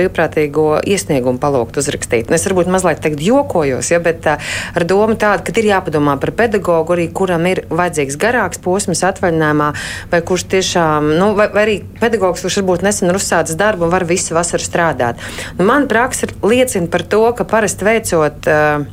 [0.45, 2.29] brīvprātīgo iesniegumu palūgt uzrakstīt.
[2.29, 4.39] Un es varbūt mazliet teikt jokojos, ja, bet uh,
[4.75, 9.73] ar domu tādu, ka ir jāpadomā par pedagogu arī, kuram ir vajadzīgs garāks posms atvaļinājumā,
[10.11, 13.95] vai kurš tiešām, nu, vai, vai arī pedagogs, kurš varbūt nesen ir uzsācis darbu un
[13.95, 15.23] var visu vasaru strādāt.
[15.59, 18.85] Nu, man praksa liecina par to, ka parasti veicot uh,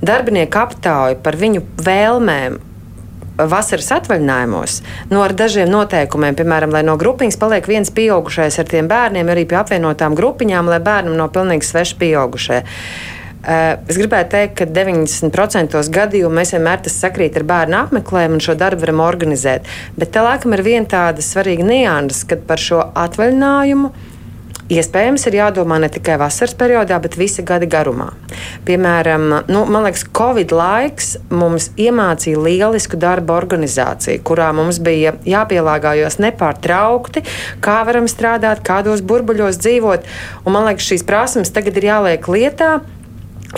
[0.00, 2.60] darbinieku aptauju par viņu vēlmēm
[3.48, 4.80] vasaras atvaļinājumos,
[5.12, 9.46] no ar dažiem noteikumiem, piemēram, lai no grupiņas paliek viens pieaugušais ar tiem bērniem, arī
[9.48, 12.60] pie apvienotām grupiņām, lai bērnam nav pilnīgi sveši pieaugušie.
[13.40, 18.56] Es gribētu teikt, ka 90% gadījumu mēs vienmēr tas sakrīt ar bērnu apmeklējumu un šo
[18.60, 19.68] darbu varam organizēt.
[19.96, 23.94] Bet tā laikam ir viena tāda svarīga nianses, kad par šo atvaļinājumu
[24.70, 28.10] iespējams ir jādomā ne tikai vasaras periodā, bet visa gada garumā.
[28.68, 36.20] Piemēram, nu, man liekas, Covid laiks mums iemācīja lielisku darba organizāciju, kurā mums bija jāpielāgājas
[36.22, 37.24] nepārtraukti,
[37.64, 40.08] kā varam strādāt, kādos burbuļos dzīvot.
[40.44, 42.78] Un, man liekas, šīs prasmes tagad ir jāliek lietā.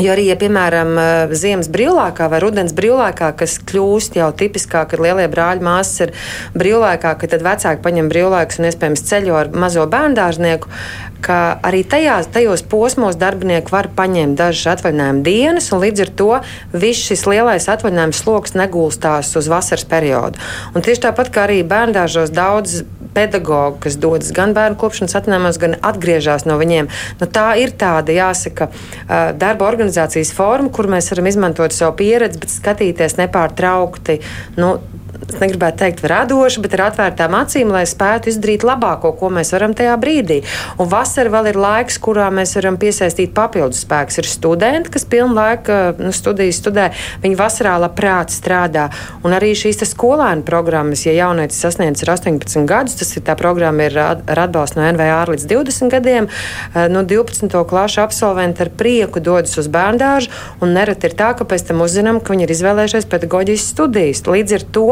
[0.00, 5.02] Jo arī, ja, piemēram, eh, ziemas brīvlākā vai rudens brīvlākā, kas kļūst jau tipiskāk, kad
[5.04, 6.12] lielie brāļi māsas ir
[6.56, 10.72] brīvlākā, tad vecāki paņem brīvlaikus un iespējams ceļo ar mazo bērndārznieku,
[11.20, 16.30] ka arī tajās, tajos posmos darbinieki var paņemt dažas atvaļinājuma dienas, un līdz ar to
[16.72, 20.40] viss šis lielais atvaļinājuma sloks negulstās uz vasaras periodu.
[20.74, 22.80] Un tieši tāpat kā arī bērndārzos daudz
[23.14, 26.88] pedagoģi, kas dodas gan bērnu kopšanas atvaļinājumos, gan atgriežas no viņiem.
[27.20, 28.70] Nu, tā ir tāda, jāsaka,
[29.38, 34.20] darba organizācijas forma, kur mēs varam izmantot savu pieredzi, bet skatīties nepārtraukti.
[34.60, 34.76] Nu,
[35.28, 39.74] es negribētu teikt, radoši, bet ar atvērtām acīm, lai spētu izdarīt labāko, ko mēs varam
[39.76, 40.40] tajā brīdī.
[40.82, 44.20] Un vasara vēl ir laiks, kurā mēs varam piesaistīt papildus spēkus.
[44.22, 46.88] Ir studenti, kas pilnu laiku nu, studijas studē,
[47.22, 48.88] viņi vasarā labprāt strādā.
[49.22, 53.98] Un arī šīs skolēnu programmas, ja jaunietis sasniedz 18 gadus, tas ir tā programma ir
[53.98, 56.28] ar atbalstu no NVA līdz 20 gadiem,
[56.92, 57.50] no 12.
[57.68, 60.32] klašu absolventi ar prieku dodas uz bērndāžu,
[60.62, 64.24] un nereti ir tā, ka pēc tam uzzinām, ka viņi ir izvēlējušies pedagoģijas studijas.
[64.26, 64.86] Līdz ar to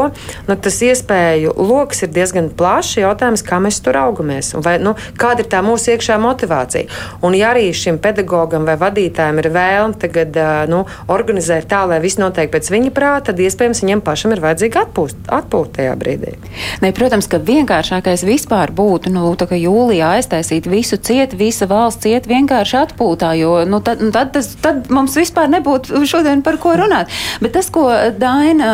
[0.47, 2.99] nu, tas iespēju lokus ir diezgan plašs.
[3.01, 6.89] Jautājums, kā mēs tur augamies un vai, nu, kāda ir tā mūsu iekšā motivācija.
[7.25, 10.37] Un, ja arī šim pedagogam vai vadītājam ir vēlme tagad
[10.71, 14.85] nu, organizēt tā, lai viss notiek pēc viņa prāta, tad iespējams viņam pašam ir vajadzīga
[14.85, 16.35] atpūta tajā brīdī.
[16.83, 22.77] Ne, protams, ka vienkāršākais vispār būtu nu, jūlijā aiztaisīt visu ciet, visa valsts ciet vienkārši
[22.81, 27.11] atpūtā, jo nu, tad, nu, tad, tas, tad mums vispār nebūtu šodien par ko runāt.
[27.43, 28.71] Bet tas, ko Daina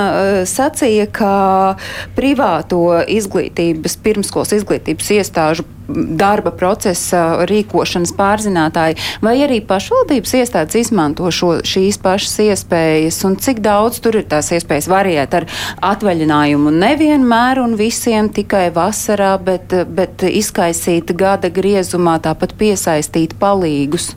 [0.48, 1.32] sacīja, ka
[2.18, 11.58] privāto izglītības, pirmskolas izglītības iestāžu darba procesa rīkošanas pārzinātāji, vai arī pašvaldības iestādes izmanto šo,
[11.68, 15.48] šīs pašas iespējas, un cik daudz tur ir tās iespējas variēt ar
[15.94, 24.14] atvaļinājumu nevienmēr un visiem tikai vasarā, bet, bet izkaisīt gada griezumā, tāpat piesaistīt palīgus.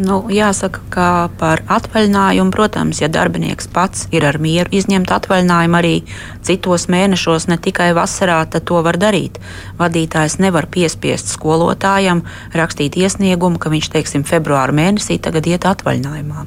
[0.00, 5.92] Nu, jāsaka, ka par atvaļinājumu, protams, ja darbinieks pats ir ar mieru izņemt atvaļinājumu arī
[6.46, 9.36] citos mēnešos, ne tikai vasarā, tad to var darīt.
[9.76, 12.24] Vadītājs nevar piespiest skolotājam
[12.56, 16.46] rakstīt iesniegumu, ka viņš, teiksim, februāra mēnesī tagad iet atvaļinājumā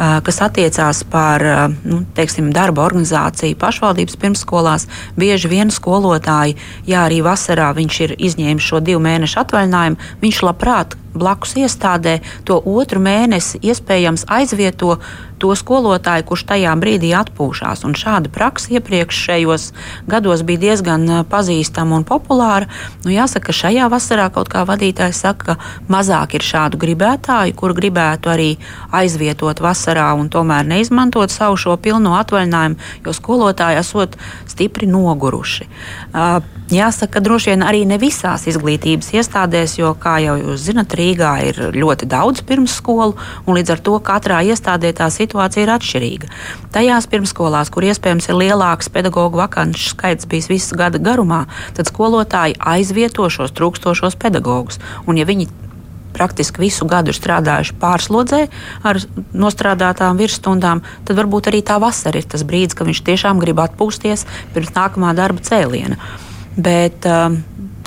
[0.00, 1.44] kas attiecās par
[1.84, 4.86] nu, teiksim, darba organizāciju pašvaldības pirmsskolās.
[5.20, 6.56] Bieži vien skolotāji,
[6.88, 12.60] ja arī vasarā viņš ir izņēmis šo divu mēnešu atvaļinājumu, viņš labprāt blakus iestādē to
[12.64, 14.96] otru mēnesi iespējams aizvieto
[15.40, 17.84] to skolotāju, kurš tajā brīdī atpūšās.
[17.88, 19.70] Un šāda praksa iepriekšējos
[20.10, 22.68] gados bija diezgan pazīstama un populāra.
[23.04, 27.74] Nu, jāsaka, ka šajā vasarā kaut kā vadītājs saka, ka mazāk ir šādu gribētāju, kur
[27.76, 28.50] gribētu arī
[28.92, 34.18] aizvietot vasarā un tomēr neizmantot savu šo pilno atvaļinājumu, jo skolotāji esot
[34.50, 35.68] stipri noguruši.
[36.70, 41.32] Jāsaka, ka droši vien arī ne visās izglītības iestādēs, jo, kā jau jūs zinat, Rīgā
[41.48, 46.30] ir ļoti daudz pirmsskolu, un līdz ar to katrā iestādē tā situācija ir atšķirīga.
[46.74, 52.58] Tajās pirmsskolās, kur iespējams ir lielāks pedagoģu vakanču skaits bijis visu gada garumā, tad skolotāji
[52.58, 54.78] aizvieto šos trūkstošos pedagogus.
[55.10, 55.50] Un, ja viņi
[56.14, 58.40] praktiski visu gadu ir strādājuši pārslodzē
[58.86, 59.00] ar
[59.32, 64.26] nostrādātām virsstundām, tad varbūt arī tā vasara ir tas brīdis, kad viņš tiešām grib atpūsties
[64.54, 65.98] pirms nākamā darba cēliena.
[66.60, 67.40] Bet um,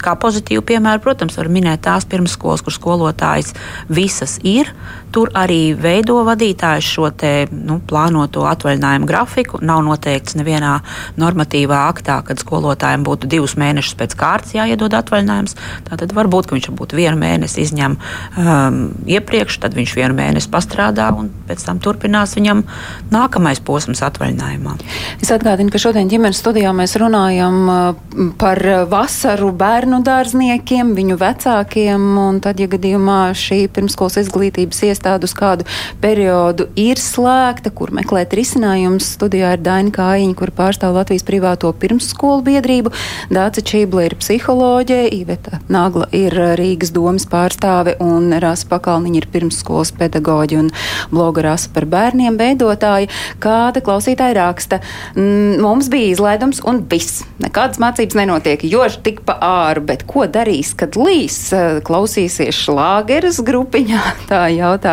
[0.04, 3.54] kā pozitīvu piemēru, protams, var minēt tās pirmsskolas, kur skolotājs
[3.92, 4.72] visas ir.
[5.14, 9.60] Tur arī veido vadītājs šo te, nu, plānoto atvaļinājumu grafiku.
[9.62, 10.80] Nav noteikts nevienā
[11.22, 15.54] normatīvā aktā, kad skolotājiem būtu divus mēnešus pēc kārtas jāiedod atvaļinājums.
[15.86, 21.30] Tātad varbūt viņš būtu vienu mēnesi izņem um, iepriekš, tad viņš vienu mēnesi pastrādā un
[21.46, 22.66] pēc tam turpinās viņam
[23.14, 24.80] nākamais posms atvaļinājumā.
[25.22, 32.10] Es atgādinu, ka šodien ģimenes studijā mēs runājam uh, par vasaru bērnu dārzniekiem, viņu vecākiem,
[32.26, 35.68] un tad, ja gadījumā šī pirmskolas izglītības iestāde uz kādu
[36.02, 42.44] periodu ir slēgta, kur meklēt risinājumus, studijā ir Daina Kājiņa, kur pārstāv Latvijas privāto pirmsskolu
[42.48, 42.94] biedrību,
[43.34, 49.94] Dāca Čībla ir psiholoģe, Iveta Nagla ir Rīgas domas pārstāve un Rasa Pakalniņa ir pirmsskolas
[49.98, 50.72] pedagoģi un
[51.12, 53.12] bloga Rasa par bērniem veidotāji.
[53.44, 54.82] Kāda klausītāja raksta,
[55.16, 57.24] mums bija izlaidums un viss.
[57.44, 61.38] Nekādas mācības nenotiek, jo tik pa āru bet ko darīs, kad līs?
[61.86, 64.93] Klausīsies šlāgeres grupiņā, tā jautā,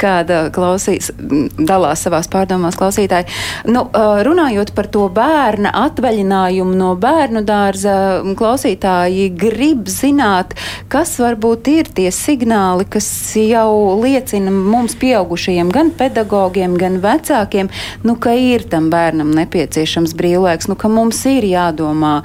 [0.00, 1.10] kāda klausīs,
[1.58, 3.28] dalās savās pārdomās klausītāji.
[3.70, 3.86] Nu,
[4.26, 7.94] runājot par to bērna atvaļinājumu no bērnu dārza,
[8.38, 10.54] klausītāji grib zināt,
[10.92, 17.70] kas varbūt ir tie signāli, kas jau liecina mums pieaugušajiem, gan pedagogiem, gan vecākiem,
[18.06, 22.20] nu, ka ir tam bērnam nepieciešams brīvlaiks, nu, ka mums ir jādomā,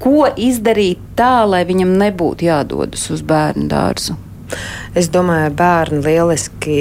[0.00, 4.16] ko izdarīt tā, lai viņam nebūtu jādodas uz bērnu dārzu.
[4.98, 6.80] Es domāju, bērni lieliski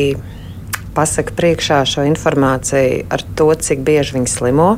[0.96, 4.70] pasaka priekšā šo informāciju ar to, cik bieži viņi slimo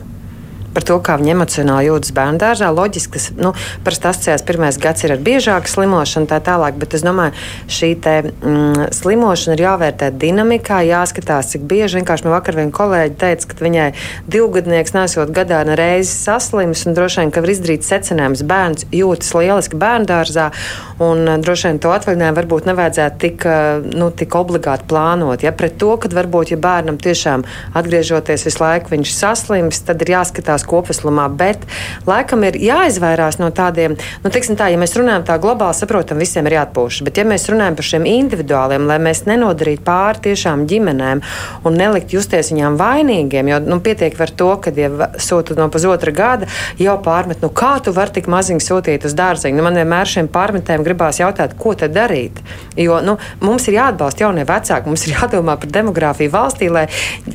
[0.74, 2.72] par to, kā viņi emocionāli jūtas bērnu dārzā.
[2.74, 3.54] Loģiski, ka nu,
[3.86, 7.36] parasti asociēts pirmais gads ir ar biežāku slimošanu, tā tālāk, bet es domāju,
[7.72, 12.00] šī te, mm, slimošana ir jāvērtē dinamikā, jāskatās, cik bieži.
[12.00, 13.88] Vienkārši man vakar viena kolēģi teica, ka viņai
[14.32, 18.46] divgadnieks nesot gadā ne reizi saslims, un droši vien, ka var izdarīt secinājumus.
[18.48, 20.50] Bērns jūtas lieliski bērnu dārzā,
[21.04, 25.44] un uh, droši vien to atvaļinājumu varbūt nevajadzētu tik, uh, nu, tik obligāti plānot.
[25.46, 27.46] Ja pret to, ka varbūt, ja bērnam tiešām
[27.78, 31.66] atgriežoties visu laiku viņš saslims, tad ir jāskatās skatās kopumā, bet
[32.08, 36.46] laikam ir jāizvairās no tādiem, nu, teiksim tā, ja mēs runājam tā globāli, saprotam, visiem
[36.48, 37.04] ir jāatpūš.
[37.06, 41.22] Bet, ja mēs runājam par šiem individuāliem, lai mēs nenodarītu pāri tiešām ģimenēm
[41.66, 46.12] un nelikt justies viņām vainīgiem, jo nu, pietiek ar to, ka, ja sūta no pusotra
[46.12, 49.58] gada, jau pārmet, nu kā tu vari tik maziņu sūtīt uz dārziņu.
[49.58, 52.42] Nu, man vienmēr šiem pārmetējiem gribās jautāt, ko tad darīt.
[52.80, 56.88] Jo nu, mums ir jāatbalsta jaunie vecāki, mums ir jādomā par demogrāfiju valstī, lai,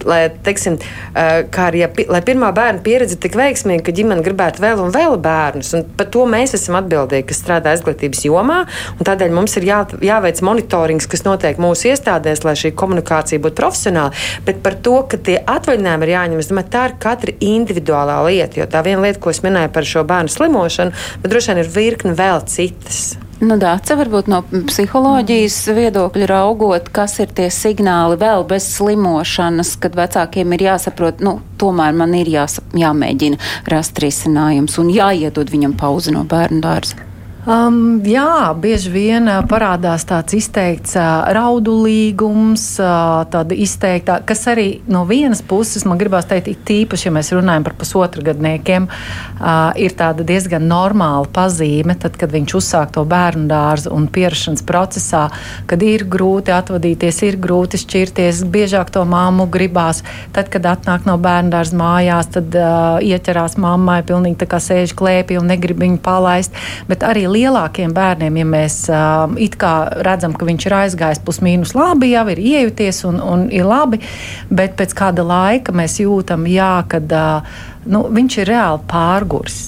[0.07, 0.79] lai, teiksim,
[1.15, 4.93] kā arī, ja, lai pirmā bērna pieredze ir tik veiksmīga, ka ģimene gribētu vēl un
[4.95, 5.73] vēl bērnus.
[5.77, 8.63] Un par to mēs esam atbildīgi, kas strādā izglītības jomā.
[9.01, 14.15] Tādēļ mums ir jā, jāveic monitorings, kas notiek mūsu iestādēs, lai šī komunikācija būtu profesionāla.
[14.47, 18.63] Bet par to, ka tie atvaļinājumi ir jāņem, es domāju, tā ir katra individuālā lieta.
[18.63, 21.73] Jo tā viena lieta, ko es minēju par šo bērnu slimošanu, bet droši vien ir
[21.79, 23.07] virkne vēl citas.
[23.37, 29.99] Nu, Dāca, varbūt no psiholoģijas viedokļa raugot, kas ir tie signāli vēl bez slimošanas, kad
[29.99, 33.37] vecākiem ir jāsaprot, nu, tomēr man ir jās, jāmēģina
[33.69, 37.05] rast risinājums un jāiedod viņam pauzi no bērnu dārza.
[37.47, 44.81] Um, jā, bieži vien uh, parādās tāds izteikts uh, raudulīgums, uh, tāda izteikta, kas arī
[44.91, 49.71] no vienas puses, man gribās teikt, it tīpaši, ja mēs runājam par pusotra gadniekiem, uh,
[49.79, 55.29] ir tāda diezgan normāla pazīme, tad, kad viņš uzsāk to bērnu dārzu un pierašanas procesā,
[55.71, 60.03] kad ir grūti atvadīties, ir grūti šķirties, biežāk to māmu gribās.
[60.35, 64.99] Tad, kad atnāk no bērnu dārza mājās, tad uh, ieķerās mammai, pilnīgi tā kā sēž
[64.99, 66.59] klēpī un negrib viņu palaist.
[66.91, 69.75] Bet arī lielākiem bērniem, ja mēs uh, it kā
[70.07, 74.03] redzam, ka viņš ir aizgājis pusmīnus labi, jau ir iejuties un, un ir labi,
[74.51, 79.65] bet pēc kāda laika mēs jūtam, jā, kad uh, nu, viņš ir reāli pārgurs.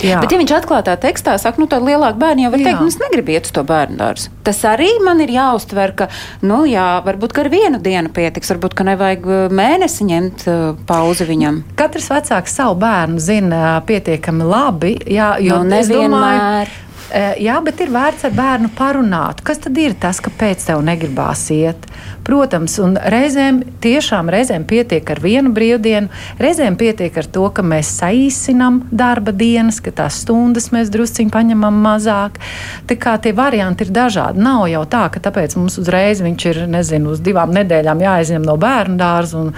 [0.00, 0.20] Jā.
[0.22, 2.96] Bet, ja viņš atklātā tekstā saka, nu, tad lielāka bērna jau var teikt, nu, es
[3.02, 4.32] negribu iet uz to bērnu dārzu.
[4.46, 6.08] Tas arī man ir jāuztver, ka,
[6.46, 11.62] nu, jā, varbūt ar vienu dienu pietiks, varbūt, ka nevajag mēnesi ņemt uh, pauzi viņam.
[11.78, 16.72] Katrs vecāks savu bērnu zina pietiekami labi, jā, jo nu, nevienmēr.
[17.10, 19.40] Jā, bet ir vērts ar bērnu parunāt.
[19.42, 21.88] Kas tad ir tas, kāpēc tev negribās iet?
[22.26, 26.06] Protams, un reizēm tiešām reizēm pietiek ar vienu brīvdienu,
[26.38, 31.82] reizēm pietiek ar to, ka mēs saīsinām darba dienas, ka tās stundas mēs drusciņi paņemam
[31.82, 32.38] mazāk.
[32.86, 34.44] Tā kā tie varianti ir dažādi.
[34.46, 38.54] Nav jau tā, ka tāpēc mums uzreiz viņš ir, nezinu, uz divām nedēļām jāizņem no
[38.60, 39.50] bērnu dārza un,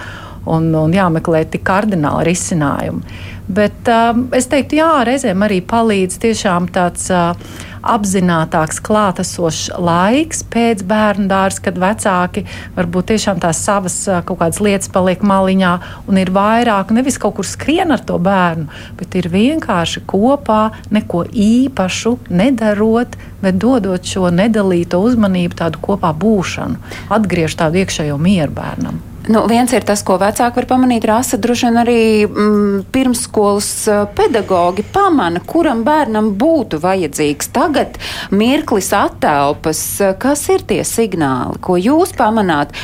[0.49, 3.21] un, un jāmeklē tik kardināli risinājumi.
[3.47, 7.09] Bet um, es teiktu, jā, reizēm arī palīdz tiešām tāds.
[7.11, 12.45] Uh, apzinātāks, klātesošs laiks pēc bērnu dārza, kad vecāki
[12.77, 15.73] varbūt tiešām tās savas uh, kaut kādas lietas paliek maliņā
[16.07, 20.63] un ir vairāk, nevis kaut kur skrien ar to bērnu, bet ir vienkārši kopā,
[20.95, 26.79] neko īpašu nedarot, bet dodot šo nedalīto uzmanību, tādu kopā būšanu,
[27.13, 29.01] atgriežot tādu iekšējo mieru bērnam.
[29.27, 33.69] Nu, viens ir tas, ko vecāki var pamanīt, rasa droši vien arī mm, pirmsskolas
[34.17, 37.95] pedagogi pamana, kuram bērnam būtu vajadzīgs tagad
[38.35, 39.85] mirklis attelpas.
[40.19, 42.75] Kas ir tie signāli, ko jūs pamanāt?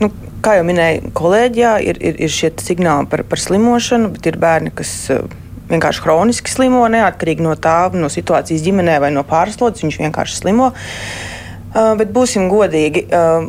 [0.00, 0.08] Nu,
[0.40, 4.72] kā jau minēja kolēģijā, ir, ir, ir šie signāli par, par slimošanu, bet ir bērni,
[4.72, 4.94] kas
[5.68, 9.84] vienkārši hroniski slimo, neatkarīgi no tā, no situācijas ģimenē vai no pārslodzes.
[9.84, 10.72] Viņš vienkārši slimo.
[10.72, 11.37] Uh,
[11.74, 13.04] bet būsim godīgi.
[13.12, 13.48] Uh,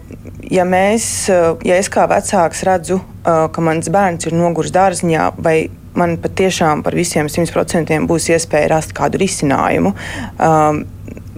[0.51, 5.32] ja, mēs, uh, ja es kā vecāks redzu, uh, ka mans bērns ir noguris dārziņā,
[5.39, 5.58] vai
[5.99, 9.93] man patiešām par visiem 100% būs iespēja rast kādu risinājumu.
[10.38, 10.84] Um,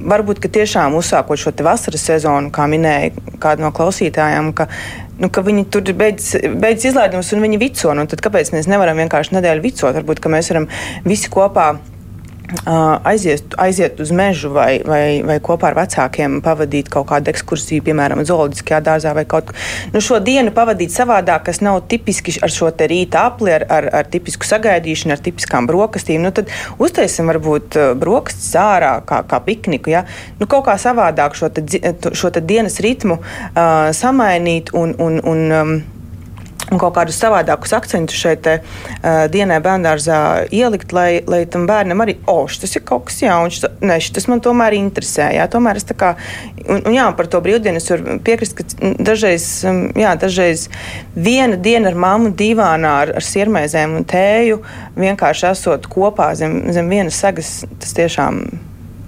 [0.01, 4.67] varbūt tiešām uzsākot šo vasaras sezonu, kā minēja kāda no klausītājām, ka,
[5.21, 7.93] nu, ka viņi tur beidz, beidz izlaidumus un viņi vico.
[7.97, 9.97] Nu, tad kāpēc mēs nevaram vienkārši nedēļu vicot?
[9.99, 10.69] Varbūt mēs varam
[11.05, 11.75] visi kopā
[13.03, 18.23] aiziet, aiziet uz mežu vai, vai, vai kopā ar vecākiem pavadīt kaut kādu ekskursiju, piemēram,
[18.27, 19.57] zooloģiskajā dārzā vai kaut ko.
[19.93, 24.09] Nu, šo dienu pavadīt savādāk, kas nav tipiski ar šo rīta apli, ar, ar, ar
[24.11, 26.23] tipisku sagaidīšanu, ar tipiskām brokastīm.
[26.25, 29.93] Nu, tad uztaisim varbūt brokastis ārā, kā, kā pikniku.
[29.93, 30.05] Ja?
[30.39, 31.63] Nu, kaut kā savādāk šo, te,
[32.17, 35.75] šo te dienas ritmu uh, samainīt un, un, un um,
[36.71, 40.19] un kaut kādus savādākus akcentus šeit te, uh, dienai bērngārzā
[40.55, 44.43] ielikt, lai, lai tam bērnam arī, oh, tas ir kaut kas jauns, ne, tas man
[44.43, 45.31] tomēr interesē.
[45.35, 46.13] Jā, tomēr es tā kā,
[46.63, 49.49] un, un jā, par to brīvdienu es varu piekrist, ka dažreiz,
[49.99, 50.67] jā, dažreiz
[51.15, 54.63] viena diena ar mammu divānā ar, ar sirmēzēm un tēju,
[54.99, 58.45] vienkārši esot kopā zem, zem vienas sagas, tas tiešām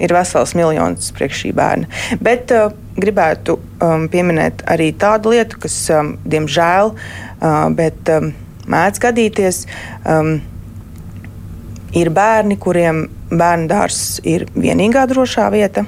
[0.03, 1.88] ir vesels miljons priekš šī bērna.
[2.20, 7.33] Bet uh, gribētu um, pieminēt arī tādu lietu, kas, um, diemžēl, Uh,
[7.76, 8.32] bet um,
[8.72, 9.64] mēdz gadīties.
[10.08, 10.36] Um,
[11.94, 15.86] ir bērni, kuriem bērnu dārzs ir vienīgā drošā vieta.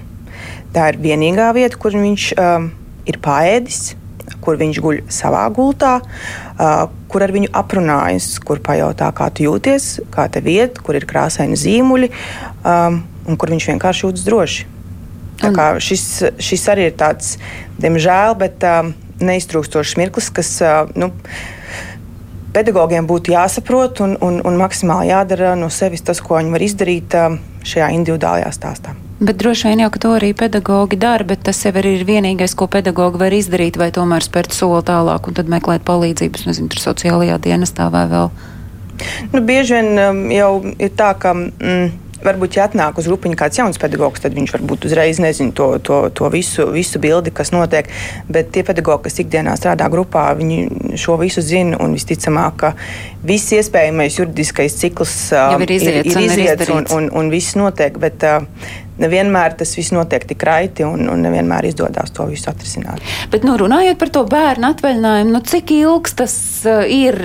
[0.76, 2.68] Tā ir vienīgā vieta, kur viņš um,
[3.08, 3.96] ir paēdis,
[4.46, 9.90] kur viņš guļ savā gultā, uh, kur ar viņu aprunājas, kur pajautā, kā tu jūties,
[10.14, 14.72] kā te vieta, kur ir krāsaini zīmuļi um, un kur viņš vienkārši jūtas droši.
[15.84, 16.06] Šis,
[16.42, 17.36] šis arī ir tāds,
[17.82, 18.94] diemžēl, bet um,
[19.24, 20.52] neiztrūkstošs mirklis, kas
[20.98, 21.12] nu,
[22.56, 27.18] pedagogiem būtu jāsaprot un, un, un maksimāli jādara no sevis tas, ko viņi var izdarīt
[27.66, 28.96] šajā individuālajā stāstā.
[29.16, 33.22] Bet droši vien jau, to arī pedagogi dara, bet tas jau ir vienīgais, ko pedagogi
[33.22, 37.88] var izdarīt, vai tomēr spērt soli tālāk un tad meklēt palīdzības, nezinu, tur sociālajā dienestā
[37.94, 38.28] vai vēl.
[39.32, 41.32] Nu, bieži vien um, jau ir tā, ka.
[41.36, 45.70] Mm, varbūt, ja atnāk uz grupiņu kāds jauns pedagogs, tad viņš varbūt uzreiz nezina to,
[45.86, 47.90] to, to visu, visu bildi, kas notiek.
[48.30, 52.74] Bet tie pedagogi, kas ikdienā strādā grupā, viņi šo visu zina un visticamāk, ka
[53.26, 57.58] viss iespējamais juridiskais cikls uh, ir iziets, ir, ir iziets un, un, un, un viss
[57.60, 57.98] notiek.
[58.02, 63.04] Bet, uh, nevienmēr tas viss notiek tik raiti un, un nevienmēr izdodas to visu atrisināt.
[63.32, 66.36] Bet, nu, runājot par to bērnu atvaļinājumu, nu, cik ilgs tas
[66.70, 67.18] uh, ir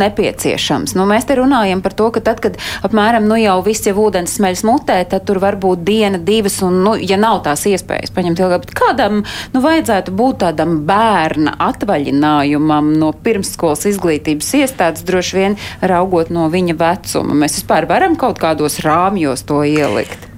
[0.00, 0.96] nepieciešams?
[0.98, 4.36] Nu, mēs te runājam par to, ka tad, kad apmēram nu, jau viss jau ūdens
[4.38, 8.42] smeļas mutē, tad tur var būt diena, divas, un, nu, ja nav tās iespējas paņemt
[8.44, 15.58] ilgāk, bet kādam nu, vajadzētu būt tādam bērna atvaļinājumam no pirmsskolas izglītības iestādes, droši vien
[15.80, 17.38] raugot no viņa vecuma.
[17.44, 20.33] Mēs vispār varam kaut kādos rāmjos to ielikt.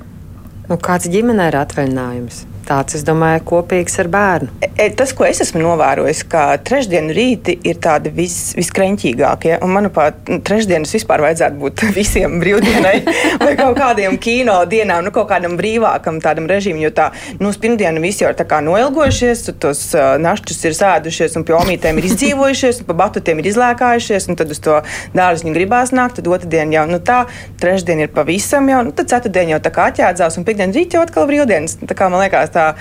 [0.66, 2.44] Nu, kāds ģimenē ir atvaļinājums?
[2.66, 4.65] tāds, es domāju, kopīgs ar bērnu.
[4.76, 9.54] E, tas, ko es esmu novērojis, ka trešdienu rīti ir tādi vis, viskrenķīgākie.
[9.64, 12.98] Un, manuprāt, nu, trešdienas vispār vajadzētu būt visiem brīvdienai
[13.40, 16.82] vai kaut kādiem kino dienām, nu, kaut kādam brīvākam tādam režīmam.
[16.84, 17.06] Jo tā,
[17.40, 21.96] nu, uz pirmdienu visi jau ir noilgojušies, tos uh, našķus ir sēdušies un pie omītēm
[21.96, 24.82] ir izdzīvojušies, un pa batutiem ir izlēkājušies, un tad uz to
[25.16, 27.22] dārziņu gribās nākt, tad otrdien jau, nu tā,
[27.64, 31.06] trešdien ir pavisam jau, nu tad ceturtdien jau tā kā atjādzās, un piekdien rīt jau
[31.06, 31.80] atkal brīvdienas.
[31.80, 32.74] Tā kā man liekas, tā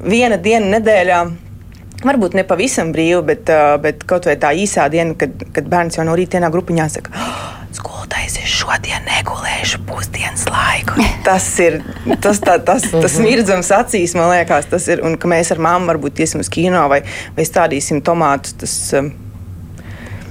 [0.00, 1.24] viena diena nedēļā.
[2.02, 3.50] Varbūt ne pavisam brīvi, bet,
[3.82, 7.42] bet kaut vai tā īsā diena, kad, kad bērns jau no rīta grupiņā saka, oh,
[7.76, 10.98] skolotājs, es šodien negulēšu pusdienas laiku.
[11.26, 11.80] Tas ir
[12.20, 13.26] tas, tā, tas, tas mhm.
[13.28, 15.04] mirdzams acīs, man liekas, tas ir.
[15.06, 17.02] Un ka mēs ar mammu varbūt iesim uz kino vai,
[17.36, 18.56] vai stādīsim tomātus.
[18.62, 18.78] Tas,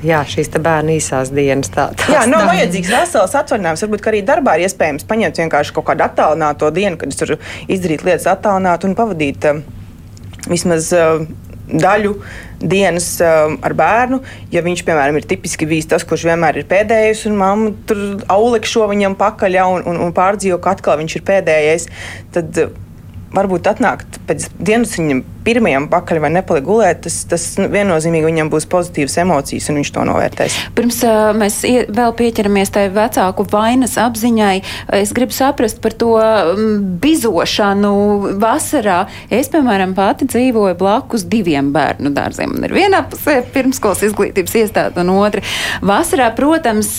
[0.02, 1.70] Jā, šīs bērnu īsās dienas.
[1.70, 2.54] Tā, Jā, nav tā.
[2.56, 3.84] vajadzīgs vesels atvaļinājums.
[3.86, 7.38] Varbūt arī darbā ir iespējams paņemt vienkārši kaut kādu attālināto dienu, kad es varu
[7.70, 9.46] izdarīt lietas attālināt un pavadīt
[10.50, 10.90] vismaz
[11.72, 12.14] daļu
[12.62, 14.22] dienas uh, ar bērnu.
[14.54, 18.88] Ja viņš, piemēram, ir tipiski bijis tas, kurš vienmēr ir pēdējais, un mamma tur aulekšo
[18.92, 21.90] viņam pakaļ ja, un, un, un pārdzīvo, ka atkal viņš ir pēdējais,
[22.36, 22.74] tad uh,
[23.36, 28.52] varbūt atnākt pēc dienas viņam pirmajam pakaļ vai nepalikt gulēt, tas, tas nu, viennozīmīgi viņam
[28.54, 30.58] būs pozitīvas emocijas un viņš to novērtēs.
[30.78, 31.62] Pirms uh, mēs
[31.92, 34.56] vēl pieķeramies tai vecāku vainas apziņai,
[35.02, 36.14] es gribu saprast par to
[37.02, 37.94] bizošanu
[38.42, 39.00] vasarā.
[39.32, 42.56] Es, piemēram, pati dzīvoju blakus diviem bērnu dārziem.
[42.56, 45.44] Man ir viena pusē pirmskolas izglītības iestāde un otra.
[45.86, 46.94] Vasarā, protams,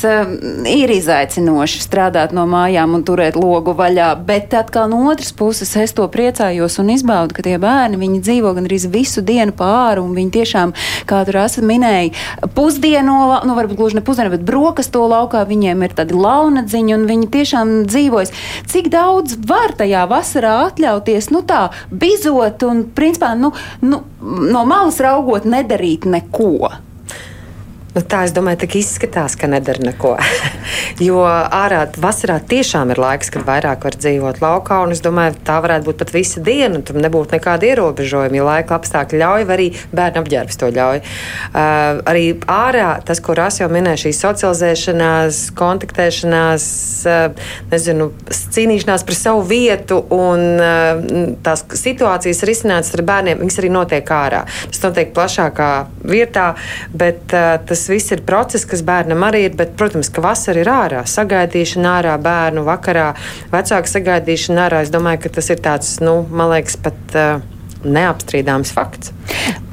[0.68, 5.94] ir izaicinoši strādāt no mājām un turēt logu vaļā, bet atkal no otras puses es
[5.96, 10.32] to priecājos un izbaudu, ka tie bērni dzīvo gan arī visu dienu pāri, un viņi
[10.38, 10.74] tiešām,
[11.08, 12.12] kā tur esat minēji,
[12.56, 13.16] pusdienu,
[13.46, 17.74] nu varbūt gluži ne pusdienu, bet brokastu laukā viņiem ir tādi launadziņi, un viņi tiešām
[17.90, 18.32] dzīvojas.
[18.72, 23.52] Cik daudz var tajā vasarā atļauties, nu tā, bizot un, principā, nu,
[23.84, 26.72] nu, no malas raugot, nedarīt neko?
[27.92, 30.14] Nu, tā es domāju, ka izskatās, ka nedara neko.
[31.06, 34.78] jo ārā vasarā tiešām ir laiks, kad vairāk var dzīvot laukā.
[34.94, 36.80] Es domāju, tā varētu būt pat visa diena.
[36.80, 38.38] Tur nebūtu nekāda ierobežojuma.
[38.38, 41.02] Ja laika apstākļi ļauj, arī bērnu apģērbs to ļauj.
[41.02, 46.66] Uh, arī ārā tas, ko Rās jau minēja, šī socializēšanās, kontaktēšanās,
[47.12, 48.08] uh, nezinu,
[48.56, 54.44] cīnīšanās par savu vietu un uh, tās situācijas risinātas ar bērniem, viņas arī notiek ārā.
[54.72, 55.70] Tas notiek plašākā
[56.08, 56.52] vietā,
[56.96, 59.56] bet uh, tas tas viss ir process, kas bērnam arī ir.
[59.58, 63.08] Bet, protams, ka vasara ir ārā, sagaidīšana ārā, bērnu vakarā,
[63.50, 64.84] vecāku sagaidīšana ārā.
[64.86, 67.42] Es domāju, ka tas ir tāds, nu, man liekas, pat uh,
[67.82, 69.14] neapstrīdāms fakts.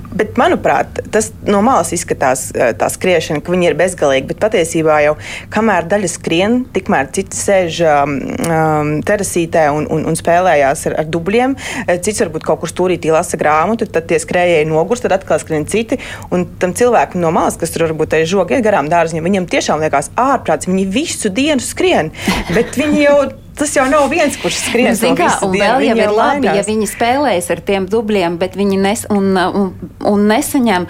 [0.09, 4.25] Bet, manuprāt, tas no malas izskatās eh, tā skriešana, ka viņi ir bezgalīgi.
[4.31, 5.15] Bet patiesībā jau
[5.53, 8.15] kamēr daļa skrien, tikmēr citi sēž um,
[8.47, 11.53] um, terasītē un, un, un spēlējās ar, ar dubļiem.
[11.85, 15.67] Eh, cits varbūt kaut kur stūrītī lasa grāmatu, tad tie skrējēji nogurst, tad atkal skrien
[15.69, 15.99] citi.
[16.33, 19.85] Un tam cilvēkam no malas, kas tur varbūt aiz žoga iet garām dārziņam, viņam tiešām
[19.85, 20.69] liekas ārprāts.
[20.69, 22.09] Viņi visu dienu skrien,
[22.55, 23.19] bet viņi jau
[23.59, 24.95] tas jau nav viens, kurš skrien.
[24.95, 26.57] Nu, kā, un dienu, vēl jau ir labi, laimās.
[26.57, 29.69] ja viņi spēlēs ar tiem dubļiem, bet viņi nes, un, un,
[30.09, 30.87] un nesaņem.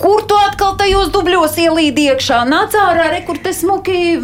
[0.00, 2.42] Kur tu atkal tajos dubļos ielīdi iekšā?
[2.48, 4.16] Nāc ārā, re, kur te smuki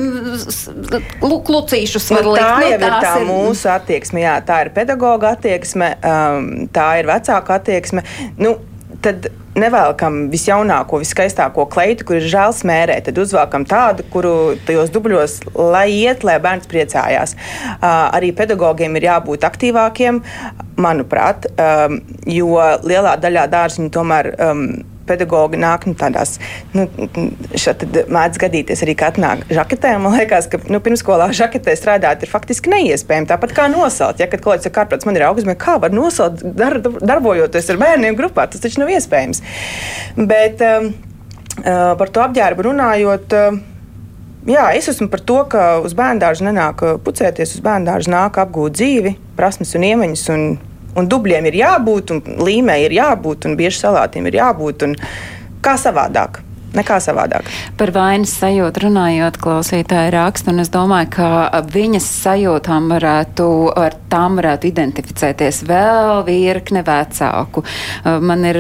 [1.22, 2.42] klucīšus var nu, likt.
[2.42, 7.08] Tā jau nu, ir tā mūsu attieksme, jā, tā ir pedagoga attieksme, um, tā ir
[7.08, 8.04] vecāka attieksme.
[8.40, 8.58] Nu,
[9.02, 9.28] tad
[9.58, 13.06] nevelkam visjaunāko, viskaistāko kleitu, kur ir žēl smērēt.
[13.08, 17.36] Tad uzvelkam tādu, kuru tajos dubļos, lai iet, lai bērns priecājās.
[17.36, 20.22] Uh, arī pedagogiem ir jābūt aktīvākiem,
[20.80, 22.00] manuprāt, um,
[22.30, 24.32] jo lielā daļā dārziņu tomēr.
[24.38, 24.66] Um,
[25.12, 26.38] pedagogi nāk nu, tādās,
[26.74, 26.88] nu,
[27.54, 29.94] šeit mēdz gadīties arī, ka atnāk žaketē.
[30.02, 33.30] Man liekas, ka nu, pirmskolā žaketē strādāt ir faktiski neiespējami.
[33.30, 34.22] Tāpat kā nosalt.
[34.22, 38.18] Ja, kad kolēģis saka, kāpēc man ir augsts, kā var nosalt, dar, darbojoties ar bērniem
[38.18, 39.42] grupā, tas taču nav iespējams.
[40.16, 40.92] Bet um,
[41.60, 43.36] uh, par to apģērbu runājot.
[43.36, 43.68] Uh,
[44.42, 48.10] Jā, es esmu par to, ka uz bērnu dārza nenāk uh, pucēties, uz bērnu dārza
[48.10, 50.24] nāk apgūt dzīvi, prasmes un iemaņas.
[50.34, 54.84] Un Un dubļiem ir jābūt, un līmē ir jābūt, un bieži salātiem ir jābūt.
[55.64, 56.42] Kā savādāk?
[56.72, 57.48] Nekā savādāk.
[57.76, 61.28] Par vainas sajūtu runājot, klausītāji raksta, un es domāju, ka
[61.68, 67.64] viņas sajūtām varētu, ar tām varētu identificēties vēl virkne vecāku.
[68.24, 68.58] Man ir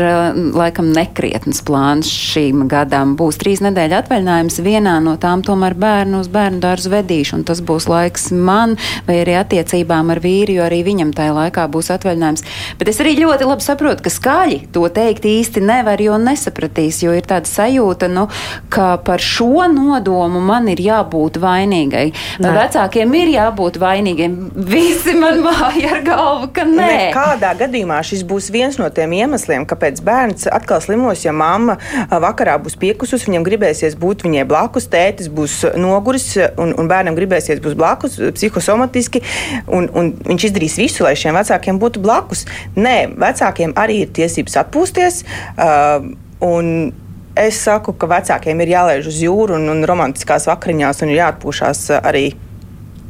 [0.52, 3.14] laikam nekrietns plāns šīm gadām.
[3.16, 7.64] Būs trīs nedēļu atvaļinājums, vienā no tām tomēr bērnu uz bērnu dārzu vedīšu, un tas
[7.64, 8.76] būs laiks man
[9.08, 12.44] vai arī attiecībām ar vīru, jo arī viņam tajā laikā būs atvaļinājums.
[12.80, 17.16] Bet es arī ļoti labi saprotu, ka skaļi to teikt īsti nevar, jo nesapratīs, jo
[17.16, 18.28] ir tāda sajūta sajūta, nu,
[18.70, 22.12] ka par šo nodomu man ir jābūt vainīgai.
[22.40, 22.52] Nē.
[22.56, 24.52] Vecākiem ir jābūt vainīgiem.
[24.54, 27.12] Visi man māja ar galvu, ka nē.
[27.14, 31.78] Kādā gadījumā šis būs viens no tiem iemesliem, kāpēc bērns atkal slimos, ja mamma
[32.10, 37.62] vakarā būs piekusus, viņam gribēsies būt viņai blakus, tētis būs noguris un, un bērnam gribēsies
[37.62, 39.22] būt blakus psihosomatiski,
[39.68, 42.46] un, un viņš izdarīs visu, lai šiem vecākiem būtu blakus.
[42.76, 45.22] Nē, vecākiem arī ir tiesības atpūsties.
[45.52, 46.92] Uh, un
[47.38, 51.86] Es saku, ka vecākiem ir jālaiž uz jūru un, un romantiskās vakariņās un ir jāatpūšas
[52.02, 52.26] arī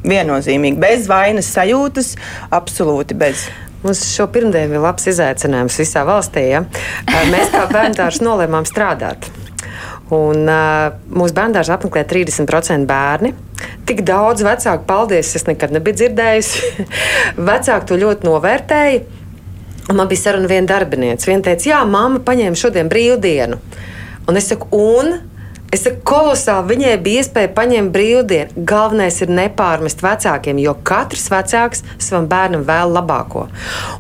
[0.07, 2.15] viennozīmīgi, bez vainas sajūtas,
[2.55, 3.49] absolūti bez.
[3.83, 6.45] Mums šo pirmdienu bija labs izaicinājums visā valstī.
[6.53, 6.61] Ja?
[7.33, 9.27] Mēs kā bērns nolēmām strādāt.
[10.13, 13.33] Un, uh, mūsu bērnās apmeklē 30% bērni.
[13.89, 16.87] Tik daudz vecāku, paldies, es nekad nebiju dzirdējusi.
[17.51, 19.03] vecāki to ļoti novērtēja.
[19.91, 21.27] Man bija saruna viena darbinieca.
[21.27, 23.59] Viena teica, jā, mamma paņēma šodien brīvdienu.
[24.29, 25.32] Un es saku, un
[25.73, 28.63] Es saku, kolosāli viņai bija iespēja paņemt brīvdienu.
[28.69, 33.47] Galvenais ir nepārmest vecākiem, jo katrs vecāks savam bērnam vēl labāko.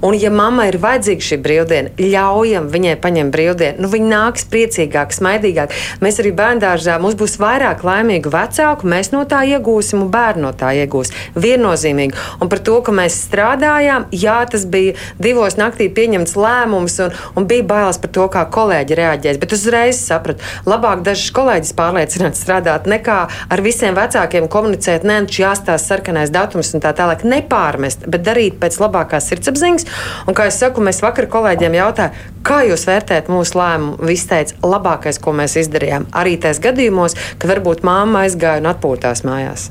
[0.04, 3.80] Un, ja mammai ir vajadzīga šī brīvdiena, ļaujam viņai paņemt brīvdienu.
[3.80, 5.72] Nu, viņa nāks priecīgāk, smaidīgāk.
[6.04, 10.52] Mēs arī bērngārzā mums būs vairāk laimīgu vecāku, mēs no tā iegūsim, un bērni no
[10.52, 11.14] tā iegūs.
[11.40, 12.20] Viennozīmīgi.
[12.44, 17.48] Un par to, ka mēs strādājām, jā, tas bija divos naktī pieņemts lēmums, un, un
[17.48, 19.40] bija bailes par to, kā kolēģi reaģēs.
[19.40, 25.22] Bet uzreiz sapratu, labāk dažs kolēģis kolēģis pārliecināts strādāt, nekā ar visiem vecākiem komunicēt, nē,
[25.22, 27.24] nu jāstāsta sarkanais datums un tā tālāk.
[27.24, 29.86] Nepārmest, bet darīt pēc labākās sirdsapziņas.
[30.26, 34.00] Un, kā jau saku, mēs vakar kolēģiem jautājām, kā jūs vērtējat mūsu lēmumu?
[34.02, 36.08] Viss teica, labākais, ko mēs izdarījām.
[36.12, 39.70] Arī tais gadījumos, kad varbūt māma aizgāja un atpūtās mājās.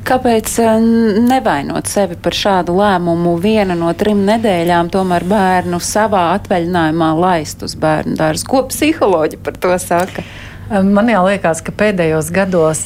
[0.00, 0.84] Kāpēc eh,
[1.28, 7.76] nevainot sevi par šādu lēmumu viena no trim nedēļām, tomēr bērnu savā atvaļinājumā laist uz
[7.78, 8.48] bērnu dārzu?
[8.48, 10.24] Ko psiholoģi par to saka?
[10.70, 12.80] Man jau liekas, ka pēdējos gados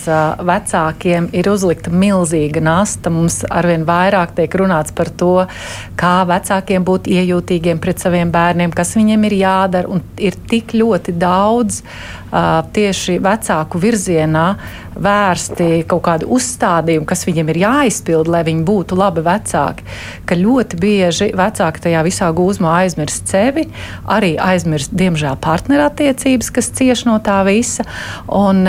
[0.49, 3.11] vecākiem ir uzlikta milzīga nasta.
[3.13, 5.35] Mums arvien vairāk tiek runāts par to,
[6.01, 10.01] kā vecākiem būt iejūtīgiem pret saviem bērniem, kas viņiem ir jādara.
[10.17, 11.83] Ir tik ļoti daudz
[12.75, 14.45] tieši vecāku virzienā
[14.95, 19.87] vērsti kaut kādi uzstādījumi, kas viņiem ir jāizpild, lai viņi būtu labi vecāki.
[20.27, 23.67] Ka ļoti bieži vecāki tajā visā gūzmā aizmirst sevi,
[24.07, 27.87] arī aizmirst, diemžēl, partnerattiecības, kas cieš no tā visa.
[28.31, 28.65] Un,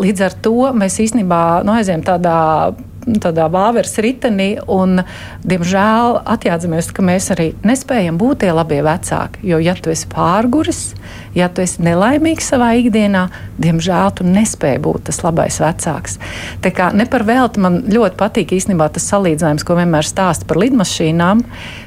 [0.00, 2.36] līdz ar to mēs īstenībā nu, aizējām tādā
[3.06, 5.00] tādā vāveres ritenī, un,
[5.46, 9.44] diemžēl, atjādzamies, ka mēs arī nespējam būt tie labie vecāki.
[9.46, 10.80] Jo, ja tu esi pārguris,
[11.36, 13.26] ja tu esi nelaimīgs savā ikdienā,
[13.62, 16.18] diemžēl tu nespēji būt tas labais vecāks.
[16.64, 20.60] Tā kā ne par velti man ļoti patīk īstenībā tas salīdzinājums, ko vienmēr stāsta par
[20.64, 21.44] lidmašīnām,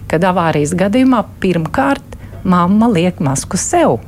[0.10, 2.16] kad avārijas gadījumā pirmkārt
[2.48, 4.00] mamma liek masku sev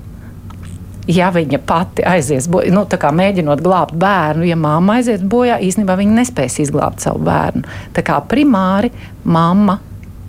[1.10, 6.18] ja viņa pati aizies bojā, nu, mēģinot glābt bērnu, ja mamma aizies bojā, īstenībā viņa
[6.22, 7.64] nespēs izglābt savu bērnu.
[7.96, 8.92] Tā kā primāri
[9.24, 9.80] mamma.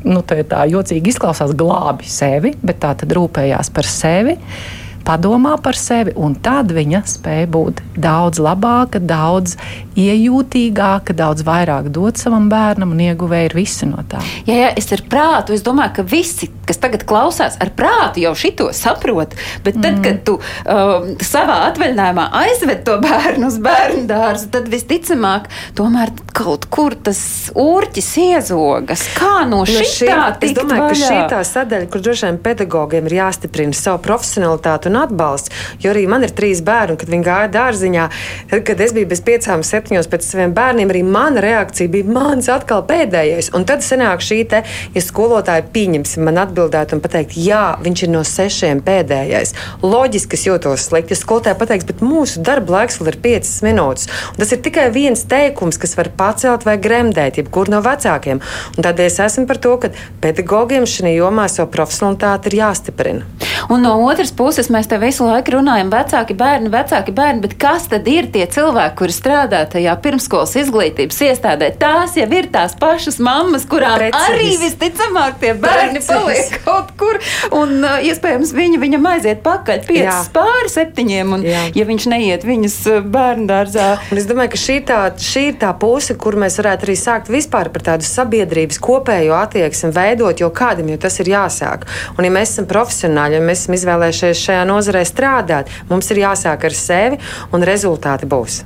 [0.02, 4.34] Nu, tā, tā jocīgi izklausās, glābi sevi, bet tā tad rūpējās par sevi.
[4.34, 9.56] Uh, padomā par sevi, un tad viņa spēja būt daudz labāka, daudz
[9.98, 14.22] iejūtīgāka, daudz vairāk dot savam bērnam un ieguvēja ir visi no tā.
[14.46, 18.32] Jā, jā, es ar prātu, es domāju, ka visi, kas tagad klausās, ar prātu jau
[18.38, 20.02] šito saprot, bet tad, mm.
[20.06, 26.68] kad tu um, savā atvaļinājumā aizved to bērnu uz bērnu dārzu, tad visticamāk, tomēr kaut
[26.72, 27.20] kur tas
[27.58, 29.04] ūrķis iezogas.
[29.18, 30.20] Kā no, no šī tā?
[30.42, 30.94] Es domāju, vaļā?
[30.94, 35.52] ka šī tā sadaļa, kur droši vien pedagogiem ir jāstiprina savu profesionalitāti un atbalsts.
[35.82, 38.08] Jo arī man ir trīs bērni, kad viņi gāja dārziņā.
[38.52, 42.50] Tad, kad es biju bez piecām, septiņos pēc saviem bērniem, arī mana reakcija bija mans
[42.52, 43.52] atkal pēdējais.
[43.56, 44.62] Un tad sanāk šī te,
[44.94, 49.54] ja skolotāji pieņemsim man atbildēt un pateikt, jā, viņš ir no sešiem pēdējais.
[49.82, 51.16] Loģiski es jūtos slikti.
[51.16, 54.08] Ja skolotāji pateiks, bet mūsu darba laiks vēl ir piecas minūtes.
[54.32, 58.42] Un tas ir tikai viens teikums, kas var pacelt vai gremdēt jebkuru no vecākiem.
[58.76, 63.26] Un tādēļ es esmu par to, ka pedagogiem šajā jomā savu profesionalitāti ir jāstiprina.
[63.72, 67.88] Un no otras puses, mēs te visu laiku runājam, vecāki bērni, vecāki bērni, bet kas
[67.92, 71.72] tad ir tie cilvēki, kuri strādā tajā pirmskolas izglītības iestādē?
[71.80, 74.28] Tās jau ir tās pašas mammas, kurām Preciz.
[74.28, 76.10] arī visticamāk tie bērni Preciz.
[76.10, 77.20] paliek kaut kur,
[77.58, 81.64] un uh, iespējams viņi viņam aiziet pakaļ piecas pāri septiņiem, un Jā.
[81.76, 83.88] ja viņš neiet viņas uh, bērnu dārzā.
[84.12, 87.30] Un es domāju, ka šī, tā, šī ir tā puse, kur mēs varētu arī sākt
[87.32, 91.86] vispār par tādu sabiedrības kopējo attieksmi veidot, jo kādam jau tas ir jāsāk.
[92.16, 95.70] Un ja mēs esam profesionāļi, ja mēs esam izvēlējušies šajā nozarē strādāt.
[95.92, 97.20] Mums ir jāsāk ar sevi,
[97.52, 98.62] un rezultāti būs.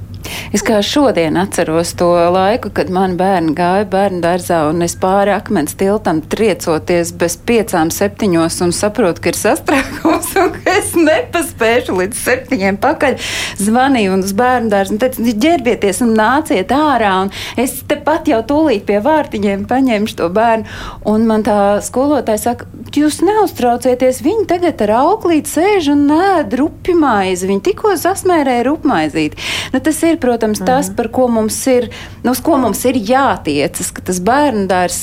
[0.55, 5.35] Es kā šodien atceros to laiku, kad mani bērni gāja bērnu dārzā un es pāri
[5.35, 11.97] akmens tiltam triecoties bez piecām septiņos un saprotu, ka ir sastrēgums un ka es nepaspēšu
[12.01, 13.19] līdz septiņiem pakaļ.
[13.61, 17.13] Zvanīju un uz bērnu dārzu un teicu, ģērbieties un nāciet ārā.
[17.27, 20.69] Un es tepat jau tūlīt pie vārtiņiem paņemšu to bērnu.
[21.09, 27.49] Un man tā skolotāja saka, jūs neuztraucieties, viņi tagad ar auklīti sēž un ēd rupjmaizi.
[27.51, 29.41] Viņi tikko sasmērēja rupmaizīti.
[29.75, 30.97] Nu, tas ir ir, protams, tas, mhm.
[30.97, 31.89] par ko mums ir,
[32.25, 34.99] nu, uz ko mums ir jātiecas, ka tas bērnu dārs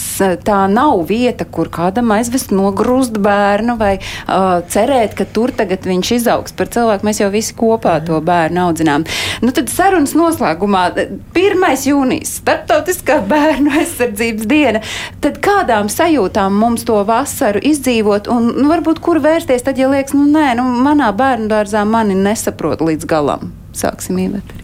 [0.45, 6.13] tā nav vieta, kur kādam aizvest nogrūst bērnu vai uh, cerēt, ka tur tagad viņš
[6.17, 7.07] izaugs par cilvēku.
[7.07, 8.27] Mēs jau visi kopā to mhm.
[8.29, 9.07] bērnu audzinām.
[9.43, 10.85] Nu, tad sarunas noslēgumā
[11.37, 11.67] 1.
[11.87, 14.83] jūnijas, Startautiskā bērnu aizsardzības diena.
[15.23, 20.15] Tad kādām sajūtām mums to vasaru izdzīvot un nu, varbūt kur vērsties, tad, ja liekas,
[20.17, 23.53] nu nē, nu, manā bērnu dārzā mani nesaprot līdz galam.
[23.73, 24.62] Sāksim jums.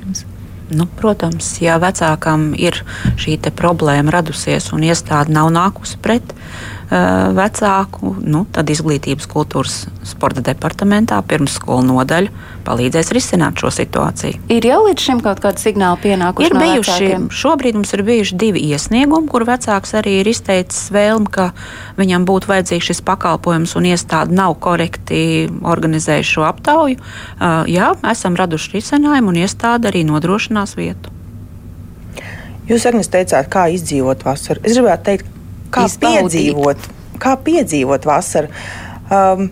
[0.69, 2.83] Nu, protams, ja vecākam ir
[3.17, 10.41] šī problēma radusies un iestāde nav nākusi pret uh, vecāku, nu, tad izglītības kultūras sporta
[10.41, 12.31] departamentā pirmsskolu nodaļa
[12.65, 14.39] palīdzēs risināt šo situāciju.
[14.49, 16.49] Ir jau līdz šim kaut kāda signāla pienākuši?
[16.49, 17.29] Ir no bijuši, vecākiem?
[17.41, 21.51] šobrīd mums ir bijuši divi iesniegumi, kur vecāks arī ir izteicis vēlmi, ka
[21.99, 25.21] viņam būtu vajadzīgs šis pakalpojums un iestāde nav korekti
[25.61, 26.97] organizējuši šo aptauju.
[26.97, 31.13] Uh, jā, esam raduši risinājumu un iestāde arī nodrošinās vietu.
[32.69, 34.61] Jūs, Agnes, teicāt, kā izdzīvot vasaru.
[34.61, 35.35] Es gribētu teikt,
[35.73, 36.29] kā Izbaudīt.
[36.29, 36.87] piedzīvot,
[37.21, 38.51] kā piedzīvot vasaru.
[39.09, 39.49] Um,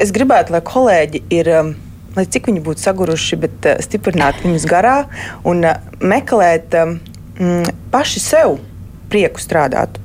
[0.00, 1.54] es gribētu, lai kolēģi ir.
[1.60, 1.76] Um,
[2.16, 4.96] lai cik viņi būtu saguruši, bet uh, stiprināt viņus garā
[5.46, 6.96] un uh, meklēt um,
[7.92, 8.56] paši sev
[9.10, 9.98] prieku strādāt.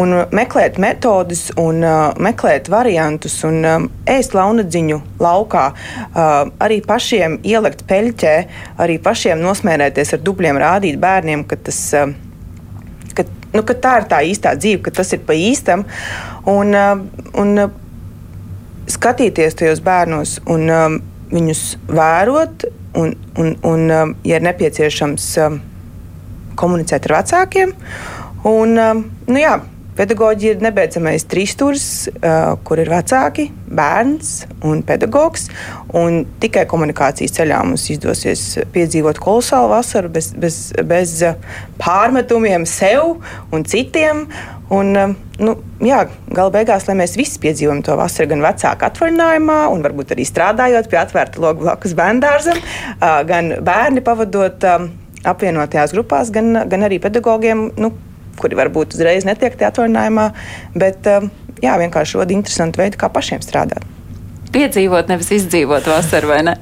[0.00, 6.80] Un uh, meklēt metodus, un uh, meklēt variantus, un um, ēst launadziņu laukā, uh, arī
[6.86, 8.34] pašiem ielikt peļķē,
[8.82, 12.14] arī pašiem nosmērēties ar dubļiem, rādīt bērniem, ka, tas, uh, ka,
[13.54, 15.84] nu, ka tā ir tā īstā dzīve, ka tas ir pa īstam.
[16.50, 16.94] Un, uh,
[17.40, 17.80] un, uh,
[18.90, 20.98] skatīties tajos bērnos un um,
[21.32, 22.66] viņus vērot,
[23.00, 25.60] un, un, un um, ja ir nepieciešams, um,
[26.60, 27.72] komunicēt ar vecākiem.
[28.44, 29.56] Un, um, nu jā,
[29.98, 34.32] pedagoģija ir nebeidzamais trīsstūris, uh, kur ir vecāki, bērns
[34.66, 35.48] un pedagogs.
[35.94, 41.16] Un tikai komunikācijas ceļā mums izdosies piedzīvot kolosālu vasaru bez, bez, bez
[41.80, 43.20] pārmetumiem sev
[43.54, 44.26] un citiem.
[44.74, 44.94] Un,
[45.38, 45.52] nu,
[45.84, 46.00] jā,
[46.32, 50.88] gala beigās, lai mēs visi piedzīvojam to vasaru, gan vecāku atvaļinājumā, un varbūt arī strādājot
[50.90, 52.62] pie atvērta loga blakus bērngārzam,
[53.28, 54.64] gan bērni pavadot
[55.24, 57.68] apvienotajās grupās, gan, gan arī pedagogiem.
[57.80, 57.92] Nu,
[58.40, 60.28] kuri varbūt uzreiz netiek tajā atvaļinājumā,
[60.78, 61.06] bet
[61.62, 63.84] jā, vienkārši rada interesantu veidu, kā pašiem strādāt.
[64.54, 66.58] Piedzīvot, nevis izdzīvot vasaru, vai ne?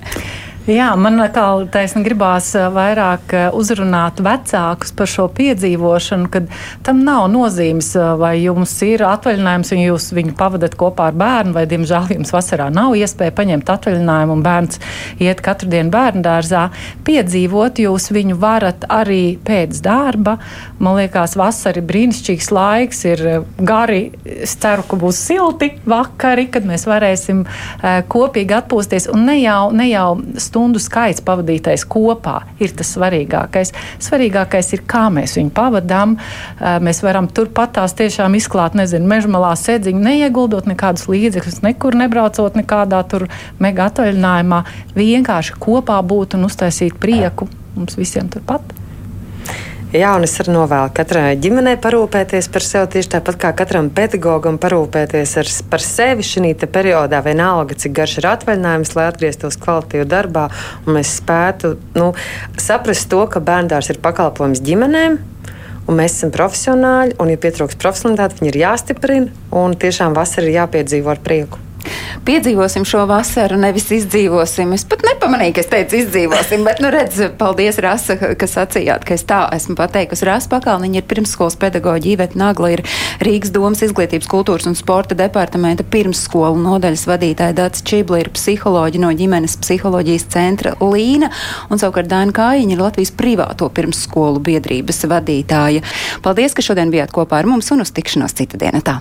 [0.62, 1.42] Jā, man kā
[1.74, 6.44] taisni gribās eh, vairāk eh, uzrunāt vecākus par šo piedzīvošanu, kad
[6.86, 11.56] tam nav nozīmes, eh, vai jums ir atvaļinājums un jūs viņu pavadat kopā ar bērnu,
[11.56, 14.78] vai, diemžēl, jums vasarā nav iespēja paņemt atvaļinājumu un bērns
[15.18, 16.68] iet katru dienu bērnu dārzā.
[17.10, 20.36] Piedzīvot jūs viņu varat arī pēc darba.
[20.78, 23.24] Man liekas, vasara ir brīnišķīgs laiks, ir
[23.58, 24.12] gari,
[24.46, 27.42] es ceru, ka būs silti vakari, kad mēs varēsim
[28.14, 30.08] kopīgi atpūsties un ne jau, ne jau
[30.52, 33.72] stundu skaits pavadītais kopā ir tas svarīgākais.
[34.04, 36.18] Svarīgākais ir, kā mēs viņu pavadām.
[36.84, 43.00] Mēs varam turpat tās tiešām izklāt, nezinu, mežmalā sēdziņu, neieguldot nekādus līdzekļus, nekur nebraucot nekādā
[43.08, 43.28] tur
[43.62, 44.62] mega atvaļinājumā.
[44.98, 48.81] Vienkārši kopā būt un uztaisīt prieku mums visiem turpat.
[49.92, 54.56] Jā, un es arī novēlu katrai ģimenei parūpēties par sevi tieši tāpat kā katram pedagogam
[54.56, 60.46] parūpēties ar, par sevi šī periodā, vienalga, cik garš ir atvaļinājums, lai atgrieztos kvalitīvā darbā
[60.86, 62.14] un mēs spētu nu,
[62.56, 65.18] saprast to, ka bērndārs ir pakalpojums ģimenēm.
[65.82, 70.56] Un mēs esam profesionāļi, un, ja pietrūkst profesionālitāte, viņi ir jāstiprina, un tiešām vasarā ir
[70.62, 71.60] jāpiedzīvo ar prieku
[72.26, 74.72] piedzīvosim šo vasaru, nevis izdzīvosim.
[74.76, 79.16] Es pat nepamanīju, ka es teicu izdzīvosim, bet, nu, redz, paldies, Rasa, ka sacījāt, ka
[79.16, 80.26] es tā esmu pateikusi.
[80.28, 82.84] Rasa Pakalniņa ir pirmsskolas pedagoģa, Iveta Nagla ir
[83.24, 89.12] Rīgas domas izglītības, kultūras un sporta departamenta pirmsskolu nodaļas vadītāja Dats Čibla ir psiholoģi no
[89.16, 91.32] ģimenes psiholoģijas centra Līna,
[91.70, 95.82] un savukārt Daina Kājiņa ir Latvijas privāto pirmsskolu biedrības vadītāja.
[96.22, 99.00] Paldies, ka šodien bijāt kopā ar mums un uz tikšanos cita diena tā.